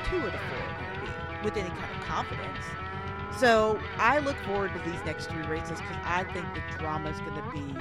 two 0.09 0.25
of 0.25 0.31
the 0.31 0.39
four 0.39 0.57
were 0.57 0.73
going 0.79 0.95
to 0.95 1.01
be 1.01 1.43
with 1.43 1.57
any 1.57 1.69
kind 1.69 1.95
of 1.95 2.01
confidence. 2.05 2.65
So 3.37 3.79
I 3.97 4.19
look 4.19 4.37
forward 4.37 4.71
to 4.73 4.89
these 4.89 5.03
next 5.05 5.27
three 5.27 5.43
races 5.43 5.81
because 5.81 5.97
I 6.03 6.23
think 6.23 6.45
the 6.53 6.61
drama 6.77 7.09
is 7.09 7.19
going 7.19 7.35
to 7.35 7.51
be 7.51 7.79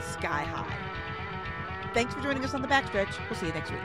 sky 0.00 0.44
high. 0.44 0.76
Thanks 1.92 2.14
for 2.14 2.20
joining 2.20 2.44
us 2.44 2.54
on 2.54 2.62
the 2.62 2.68
backstretch. 2.68 3.14
We'll 3.28 3.38
see 3.38 3.46
you 3.46 3.52
next 3.52 3.70
week. 3.70 3.80